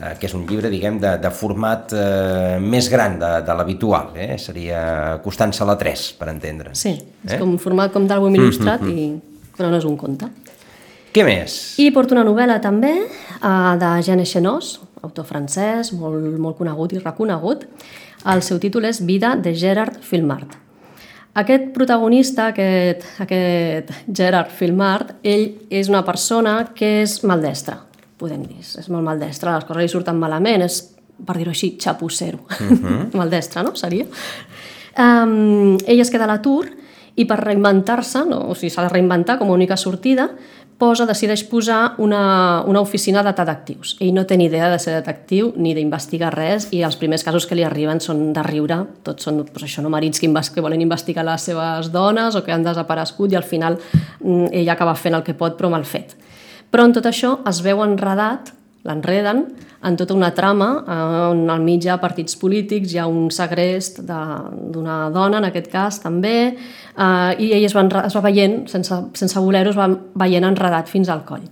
eh, 0.00 0.14
que 0.20 0.28
és 0.28 0.34
un 0.34 0.46
llibre, 0.48 0.70
diguem, 0.72 0.98
de, 1.02 1.14
de 1.22 1.30
format 1.34 1.92
eh, 1.94 2.56
més 2.62 2.88
gran 2.92 3.18
de, 3.20 3.32
de 3.46 3.58
l'habitual, 3.58 4.14
eh? 4.16 4.34
seria 4.42 5.18
costant-se 5.24 5.66
la 5.66 5.76
3, 5.80 6.06
per 6.18 6.30
entendre. 6.32 6.74
Sí, 6.78 6.96
és 7.24 7.36
eh? 7.36 7.40
com 7.42 7.54
un 7.54 7.60
format 7.62 7.92
com 7.94 8.08
d'àlbum 8.10 8.34
il·lustrat, 8.38 8.82
mm 8.82 8.90
-hmm. 8.90 8.98
i... 8.98 9.52
però 9.58 9.70
no 9.70 9.78
és 9.78 9.84
un 9.84 9.96
conte. 9.96 10.30
Què 11.14 11.22
més? 11.22 11.78
I 11.78 11.92
porto 11.94 12.14
una 12.16 12.24
novel·la 12.26 12.60
també 12.60 12.90
uh, 12.98 13.76
de 13.78 14.02
Jean 14.02 14.24
Chenós, 14.24 14.80
autor 15.00 15.24
francès, 15.24 15.92
molt, 15.92 16.38
molt 16.38 16.56
conegut 16.58 16.92
i 16.92 16.98
reconegut, 16.98 17.66
el 18.26 18.42
seu 18.42 18.58
títol 18.58 18.84
és 18.88 18.98
Vida 19.04 19.36
de 19.36 19.54
Gerard 19.54 20.00
Filmart. 20.02 20.56
Aquest 21.34 21.72
protagonista, 21.74 22.48
aquest, 22.52 23.06
aquest 23.18 23.90
Gerard 24.06 24.50
Filmart, 24.50 25.16
ell 25.22 25.48
és 25.70 25.88
una 25.90 26.04
persona 26.06 26.60
que 26.74 27.02
és 27.02 27.22
maldestra, 27.26 27.80
podem 28.20 28.44
dir. 28.46 28.62
És 28.62 28.88
molt 28.92 29.04
maldestra, 29.06 29.56
les 29.56 29.66
coses 29.68 29.82
li 29.82 29.92
surten 29.92 30.18
malament, 30.20 30.64
és, 30.66 30.80
per 31.26 31.36
dir-ho 31.38 31.54
així, 31.54 31.74
xapussero. 31.80 32.44
Uh 32.48 32.64
mhm. 32.64 32.84
-huh. 32.84 33.16
maldestra, 33.16 33.62
no? 33.62 33.74
Seria. 33.74 34.06
Um, 34.96 35.76
ell 35.86 36.00
es 36.00 36.10
queda 36.10 36.24
a 36.24 36.30
l'atur 36.30 36.68
i 37.16 37.24
per 37.24 37.38
reinventar-se, 37.40 38.24
no? 38.26 38.50
o 38.50 38.54
sigui, 38.54 38.70
s'ha 38.70 38.82
de 38.82 38.88
reinventar 38.88 39.38
com 39.38 39.50
a 39.50 39.54
única 39.54 39.76
sortida, 39.76 40.28
posa, 40.78 41.06
decideix 41.06 41.44
posar 41.46 41.94
una, 41.98 42.62
una 42.66 42.80
oficina 42.80 43.22
de 43.22 43.32
detectius. 43.32 43.94
Ell 44.02 44.12
no 44.14 44.24
té 44.26 44.36
ni 44.36 44.48
idea 44.48 44.68
de 44.70 44.78
ser 44.82 44.96
detectiu 44.96 45.52
ni 45.56 45.74
d'investigar 45.76 46.32
res 46.34 46.68
i 46.74 46.82
els 46.82 46.98
primers 47.00 47.24
casos 47.26 47.46
que 47.46 47.54
li 47.58 47.64
arriben 47.66 48.00
són 48.02 48.32
de 48.34 48.42
riure. 48.46 48.80
Tots 49.06 49.28
són 49.28 49.40
doncs 49.42 49.66
això, 49.66 49.84
no 49.84 49.92
marits 49.92 50.20
que, 50.20 50.28
que 50.54 50.64
volen 50.64 50.82
investigar 50.82 51.24
les 51.26 51.46
seves 51.50 51.92
dones 51.94 52.34
o 52.34 52.42
que 52.44 52.52
han 52.52 52.66
desaparegut 52.66 53.32
i 53.32 53.38
al 53.38 53.46
final 53.46 53.78
mm, 53.78 54.50
ell 54.52 54.70
acaba 54.70 54.96
fent 54.98 55.14
el 55.14 55.22
que 55.26 55.36
pot 55.38 55.58
però 55.58 55.70
mal 55.70 55.86
fet. 55.86 56.16
Però 56.74 56.88
en 56.88 56.92
tot 56.96 57.06
això 57.06 57.36
es 57.46 57.60
veu 57.62 57.84
enredat 57.84 58.50
l'enreden 58.82 59.44
en 59.86 59.98
tota 60.00 60.14
una 60.16 60.32
trama 60.34 60.66
on 61.30 61.44
al 61.52 61.60
mig 61.62 61.84
hi 61.84 61.90
ha 61.92 62.00
partits 62.02 62.34
polítics, 62.40 62.90
hi 62.90 62.98
ha 62.98 63.04
un 63.06 63.28
segrest 63.30 64.00
d'una 64.08 64.96
dona, 65.14 65.38
en 65.38 65.46
aquest 65.50 65.68
cas, 65.70 66.00
també, 66.02 66.34
eh, 66.56 67.30
i 67.38 67.52
ell 67.52 67.68
es 67.68 67.76
va, 67.76 67.84
es 68.00 68.16
va 68.16 68.24
veient, 68.24 68.64
sense, 68.72 68.98
sense 69.20 69.44
voler-ho, 69.44 69.70
es 69.70 69.78
va 69.78 69.86
veient 70.24 70.48
enredat 70.48 70.90
fins 70.90 71.12
al 71.12 71.22
coll. 71.28 71.44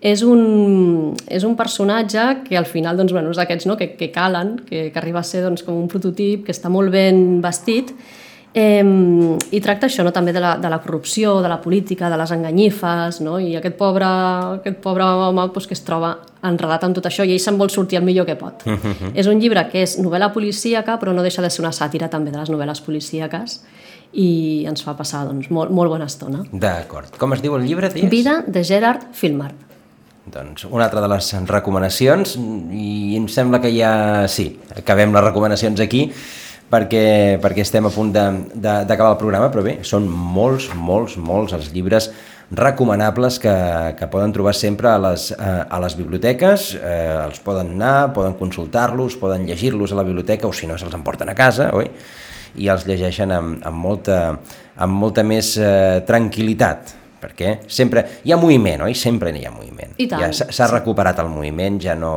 És 0.00 0.22
un, 0.26 1.12
és 1.30 1.44
un 1.46 1.52
personatge 1.58 2.24
que 2.46 2.56
al 2.58 2.66
final 2.66 2.96
doncs, 2.96 3.12
bueno, 3.14 3.30
és 3.34 3.38
d'aquests 3.38 3.68
no? 3.70 3.76
que, 3.78 3.92
que 3.98 4.08
calen, 4.14 4.56
que, 4.66 4.88
que 4.90 4.98
arriba 5.02 5.20
a 5.20 5.26
ser 5.26 5.44
doncs, 5.44 5.66
com 5.66 5.76
un 5.78 5.90
prototip, 5.90 6.46
que 6.46 6.54
està 6.54 6.70
molt 6.72 6.90
ben 6.94 7.42
vestit, 7.42 7.92
Eh, 8.54 8.84
I 9.50 9.60
tracta 9.64 9.88
això 9.88 10.04
no? 10.04 10.12
també 10.12 10.32
de 10.32 10.40
la, 10.42 10.56
de 10.60 10.68
la 10.68 10.78
corrupció, 10.84 11.38
de 11.40 11.48
la 11.48 11.60
política, 11.60 12.10
de 12.12 12.18
les 12.20 12.32
enganyifes, 12.34 13.22
no? 13.24 13.38
i 13.40 13.54
aquest 13.56 13.78
pobre, 13.78 14.08
aquest 14.58 14.76
pobre 14.84 15.06
home 15.06 15.48
pues, 15.54 15.66
que 15.66 15.72
es 15.72 15.84
troba 15.86 16.18
enredat 16.44 16.84
amb 16.84 16.98
tot 16.98 17.08
això 17.08 17.24
i 17.24 17.32
ell 17.32 17.40
se'n 17.40 17.56
vol 17.56 17.72
sortir 17.72 18.00
el 18.00 18.04
millor 18.04 18.26
que 18.28 18.36
pot. 18.36 18.66
Uh 18.66 18.76
-huh. 18.76 19.12
És 19.14 19.26
un 19.26 19.40
llibre 19.40 19.68
que 19.70 19.82
és 19.82 19.98
novel·la 19.98 20.32
policíaca 20.32 20.98
però 21.00 21.14
no 21.14 21.22
deixa 21.22 21.42
de 21.42 21.50
ser 21.50 21.62
una 21.64 21.72
sàtira 21.72 22.10
també 22.10 22.30
de 22.30 22.38
les 22.38 22.50
novel·les 22.50 22.80
policíaques 22.80 23.62
i 24.12 24.64
ens 24.68 24.82
fa 24.82 24.96
passar 24.96 25.24
doncs, 25.26 25.50
molt, 25.50 25.70
molt 25.70 25.90
bona 25.90 26.04
estona. 26.04 26.44
D'acord. 26.52 27.16
Com 27.16 27.32
es 27.32 27.40
diu 27.40 27.56
el 27.56 27.64
llibre? 27.64 27.88
Dies? 27.88 28.10
Vida 28.10 28.44
de 28.46 28.64
Gerard 28.64 29.02
Filmart. 29.12 29.54
Doncs 30.26 30.64
una 30.64 30.84
altra 30.84 31.00
de 31.00 31.08
les 31.08 31.32
recomanacions 31.48 32.36
i 32.70 33.16
em 33.16 33.26
sembla 33.28 33.60
que 33.60 33.72
ja, 33.74 34.28
sí, 34.28 34.60
acabem 34.76 35.12
les 35.12 35.24
recomanacions 35.24 35.80
aquí 35.80 36.12
perquè, 36.72 37.38
perquè 37.42 37.64
estem 37.66 37.86
a 37.86 37.92
punt 37.92 38.12
d'acabar 38.14 39.12
el 39.12 39.20
programa, 39.20 39.50
però 39.52 39.64
bé, 39.66 39.78
són 39.84 40.08
molts, 40.08 40.70
molts, 40.72 41.18
molts 41.20 41.52
els 41.58 41.68
llibres 41.74 42.08
recomanables 42.52 43.38
que, 43.40 43.52
que 43.96 44.08
poden 44.12 44.32
trobar 44.32 44.52
sempre 44.56 44.90
a 44.90 44.98
les, 45.00 45.30
a, 45.36 45.52
a 45.72 45.78
les 45.84 45.96
biblioteques, 45.96 46.72
eh, 46.80 47.14
els 47.26 47.40
poden 47.44 47.74
anar, 47.76 48.12
poden 48.16 48.36
consultar-los, 48.40 49.16
poden 49.20 49.46
llegir-los 49.48 49.92
a 49.92 50.00
la 50.00 50.04
biblioteca 50.08 50.48
o 50.48 50.52
si 50.52 50.68
no 50.68 50.76
se'ls 50.80 50.96
emporten 50.96 51.32
a 51.32 51.36
casa, 51.38 51.70
oi? 51.76 51.88
i 52.60 52.66
els 52.68 52.84
llegeixen 52.84 53.30
amb, 53.32 53.62
amb, 53.64 53.78
molta, 53.80 54.18
amb 54.84 54.98
molta 55.00 55.24
més 55.24 55.54
eh, 55.56 56.02
tranquil·litat 56.08 56.98
perquè 57.22 57.52
sempre 57.70 58.02
hi 58.26 58.34
ha 58.34 58.38
moviment, 58.40 58.82
oi? 58.88 58.96
Sempre 58.98 59.30
hi 59.30 59.44
ha 59.46 59.52
moviment. 59.54 59.94
I 60.02 60.08
tant. 60.10 60.24
Ja 60.24 60.48
s'ha 60.50 60.68
recuperat 60.72 61.22
el 61.22 61.30
moviment, 61.30 61.78
ja 61.80 61.94
no... 61.98 62.14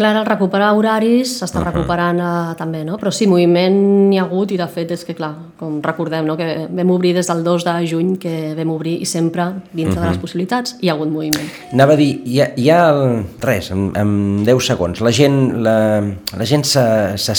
Clar, 0.00 0.14
al 0.16 0.24
recuperar 0.24 0.70
horaris 0.72 1.34
s'està 1.42 1.58
uh 1.58 1.60
-huh. 1.60 1.72
recuperant 1.74 2.20
uh, 2.24 2.54
també, 2.56 2.84
no? 2.84 2.96
Però 2.96 3.10
sí, 3.12 3.26
moviment 3.26 3.74
n'hi 4.08 4.18
ha 4.18 4.22
hagut 4.22 4.50
i 4.50 4.56
de 4.56 4.66
fet 4.66 4.90
és 4.90 5.04
que, 5.04 5.14
clar, 5.14 5.34
com 5.58 5.82
recordem, 5.82 6.24
no? 6.24 6.36
que 6.38 6.68
vam 6.70 6.90
obrir 6.90 7.12
des 7.12 7.26
del 7.26 7.42
2 7.44 7.64
de 7.64 7.86
juny, 7.86 8.16
que 8.16 8.54
vam 8.56 8.70
obrir 8.70 8.94
i 9.02 9.04
sempre, 9.04 9.44
dintre 9.72 9.94
uh 9.94 9.98
-huh. 9.98 10.04
de 10.04 10.08
les 10.08 10.18
possibilitats, 10.18 10.76
hi 10.80 10.88
ha 10.88 10.94
hagut 10.94 11.10
moviment. 11.10 11.50
Anava 11.72 11.92
a 11.92 11.96
dir, 11.96 12.22
hi 12.24 12.40
ha, 12.40 12.50
hi 12.56 12.70
ha 12.70 12.82
res, 13.40 13.70
en, 13.70 13.92
en 13.94 14.44
10 14.44 14.66
segons, 14.66 15.00
la 15.00 15.12
gent, 15.12 15.62
la, 15.62 16.00
la 16.38 16.46
gent 16.46 16.64
se, 16.64 17.18
se, 17.18 17.32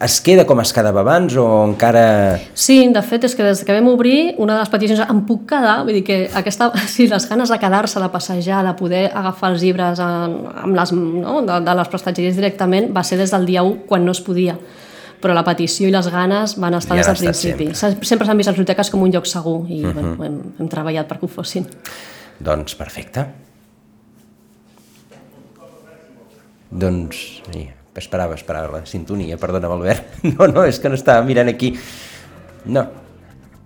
es 0.00 0.20
queda 0.20 0.44
com 0.44 0.60
es 0.60 0.72
quedava 0.72 1.00
abans 1.00 1.36
o 1.36 1.64
encara... 1.64 2.38
Sí, 2.54 2.92
de 2.92 3.02
fet, 3.02 3.24
és 3.24 3.34
que 3.34 3.42
des 3.42 3.64
que 3.64 3.72
vam 3.72 3.88
obrir, 3.88 4.34
una 4.38 4.52
de 4.54 4.60
les 4.60 4.68
peticions, 4.68 5.00
em 5.10 5.20
puc 5.26 5.48
quedar? 5.48 5.82
Vull 5.82 5.94
dir 5.94 6.04
que 6.04 6.30
aquesta, 6.32 6.70
sí, 6.86 7.08
les 7.08 7.28
ganes 7.28 7.48
de 7.48 7.58
quedar-se, 7.58 7.98
de 7.98 8.08
passejar, 8.08 8.64
de 8.64 8.74
poder 8.74 9.10
agafar 9.12 9.50
els 9.50 9.62
llibres 9.62 9.98
en, 9.98 10.38
amb 10.62 10.76
les, 10.76 10.92
no, 10.92 11.42
de, 11.42 11.60
de 11.60 11.74
les 11.74 11.87
prestatgeries 11.92 12.36
directament, 12.36 12.92
va 12.94 13.04
ser 13.04 13.18
des 13.20 13.32
del 13.34 13.46
dia 13.46 13.62
1 13.62 13.86
quan 13.88 14.04
no 14.04 14.12
es 14.12 14.20
podia 14.24 14.58
però 15.18 15.34
la 15.34 15.42
petició 15.42 15.88
i 15.88 15.90
les 15.90 16.08
ganes 16.12 16.54
van 16.62 16.76
estar 16.78 16.94
I 16.94 17.00
des 17.00 17.08
del 17.10 17.16
principi. 17.18 17.68
Sempre, 17.74 18.06
sempre 18.06 18.26
s'han 18.26 18.38
vist 18.38 18.50
les 18.50 18.56
biblioteques 18.56 18.90
com 18.92 19.02
un 19.02 19.10
lloc 19.10 19.26
segur 19.26 19.66
i 19.66 19.84
uh 19.84 19.90
-huh. 19.90 20.16
bueno, 20.16 20.24
hem, 20.24 20.52
hem 20.60 20.68
treballat 20.68 21.08
perquè 21.10 21.24
ho 21.24 21.28
fossin. 21.28 21.66
Doncs 22.38 22.74
perfecte. 22.74 23.26
Doncs, 26.70 27.42
sí, 27.50 27.68
esperava, 27.96 28.34
esperava 28.34 28.78
la 28.78 28.86
sintonia, 28.86 29.36
perdona, 29.36 29.70
Albert. 29.72 30.22
No, 30.38 30.46
no, 30.46 30.64
és 30.64 30.78
que 30.78 30.88
no 30.88 30.94
estava 30.94 31.24
mirant 31.24 31.48
aquí. 31.48 31.74
No. 32.66 32.86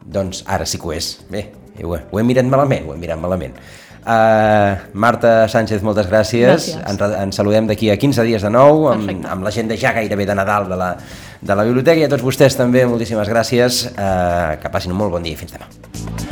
Doncs 0.05 0.45
ara 0.47 0.67
sí 0.67 0.79
que 0.79 0.87
ho 0.87 0.93
és. 0.93 1.27
Bé, 1.31 1.51
ho 1.81 1.95
he, 1.97 2.03
ho 2.11 2.21
he 2.21 2.27
mirat 2.27 2.51
malament, 2.51 2.87
ho 2.89 2.97
he 2.97 3.01
mirat 3.01 3.21
malament. 3.23 3.57
Uh, 4.03 4.75
Marta 4.99 5.47
Sánchez, 5.47 5.83
moltes 5.87 6.09
gràcies. 6.11 6.73
Gràcies. 6.73 6.81
Ens, 6.91 7.05
ens 7.23 7.39
saludem 7.39 7.69
d'aquí 7.71 7.93
a 7.93 7.97
15 7.97 8.27
dies 8.27 8.43
de 8.43 8.51
nou, 8.51 8.89
amb, 8.91 9.07
Perfecte. 9.07 9.31
amb 9.31 9.47
l'agenda 9.47 9.79
ja 9.79 9.95
gairebé 9.95 10.27
de 10.27 10.35
Nadal 10.35 10.67
de 10.73 10.81
la, 10.81 10.91
de 11.41 11.59
la 11.61 11.69
biblioteca, 11.71 12.03
i 12.03 12.09
a 12.09 12.11
tots 12.11 12.27
vostès 12.27 12.59
també 12.59 12.83
moltíssimes 12.91 13.31
gràcies. 13.31 13.85
Uh, 13.95 14.59
que 14.63 14.75
passin 14.75 14.95
un 14.95 14.99
molt 15.05 15.15
bon 15.15 15.23
dia 15.23 15.39
i 15.39 15.43
fins 15.45 15.55
demà. 15.55 16.32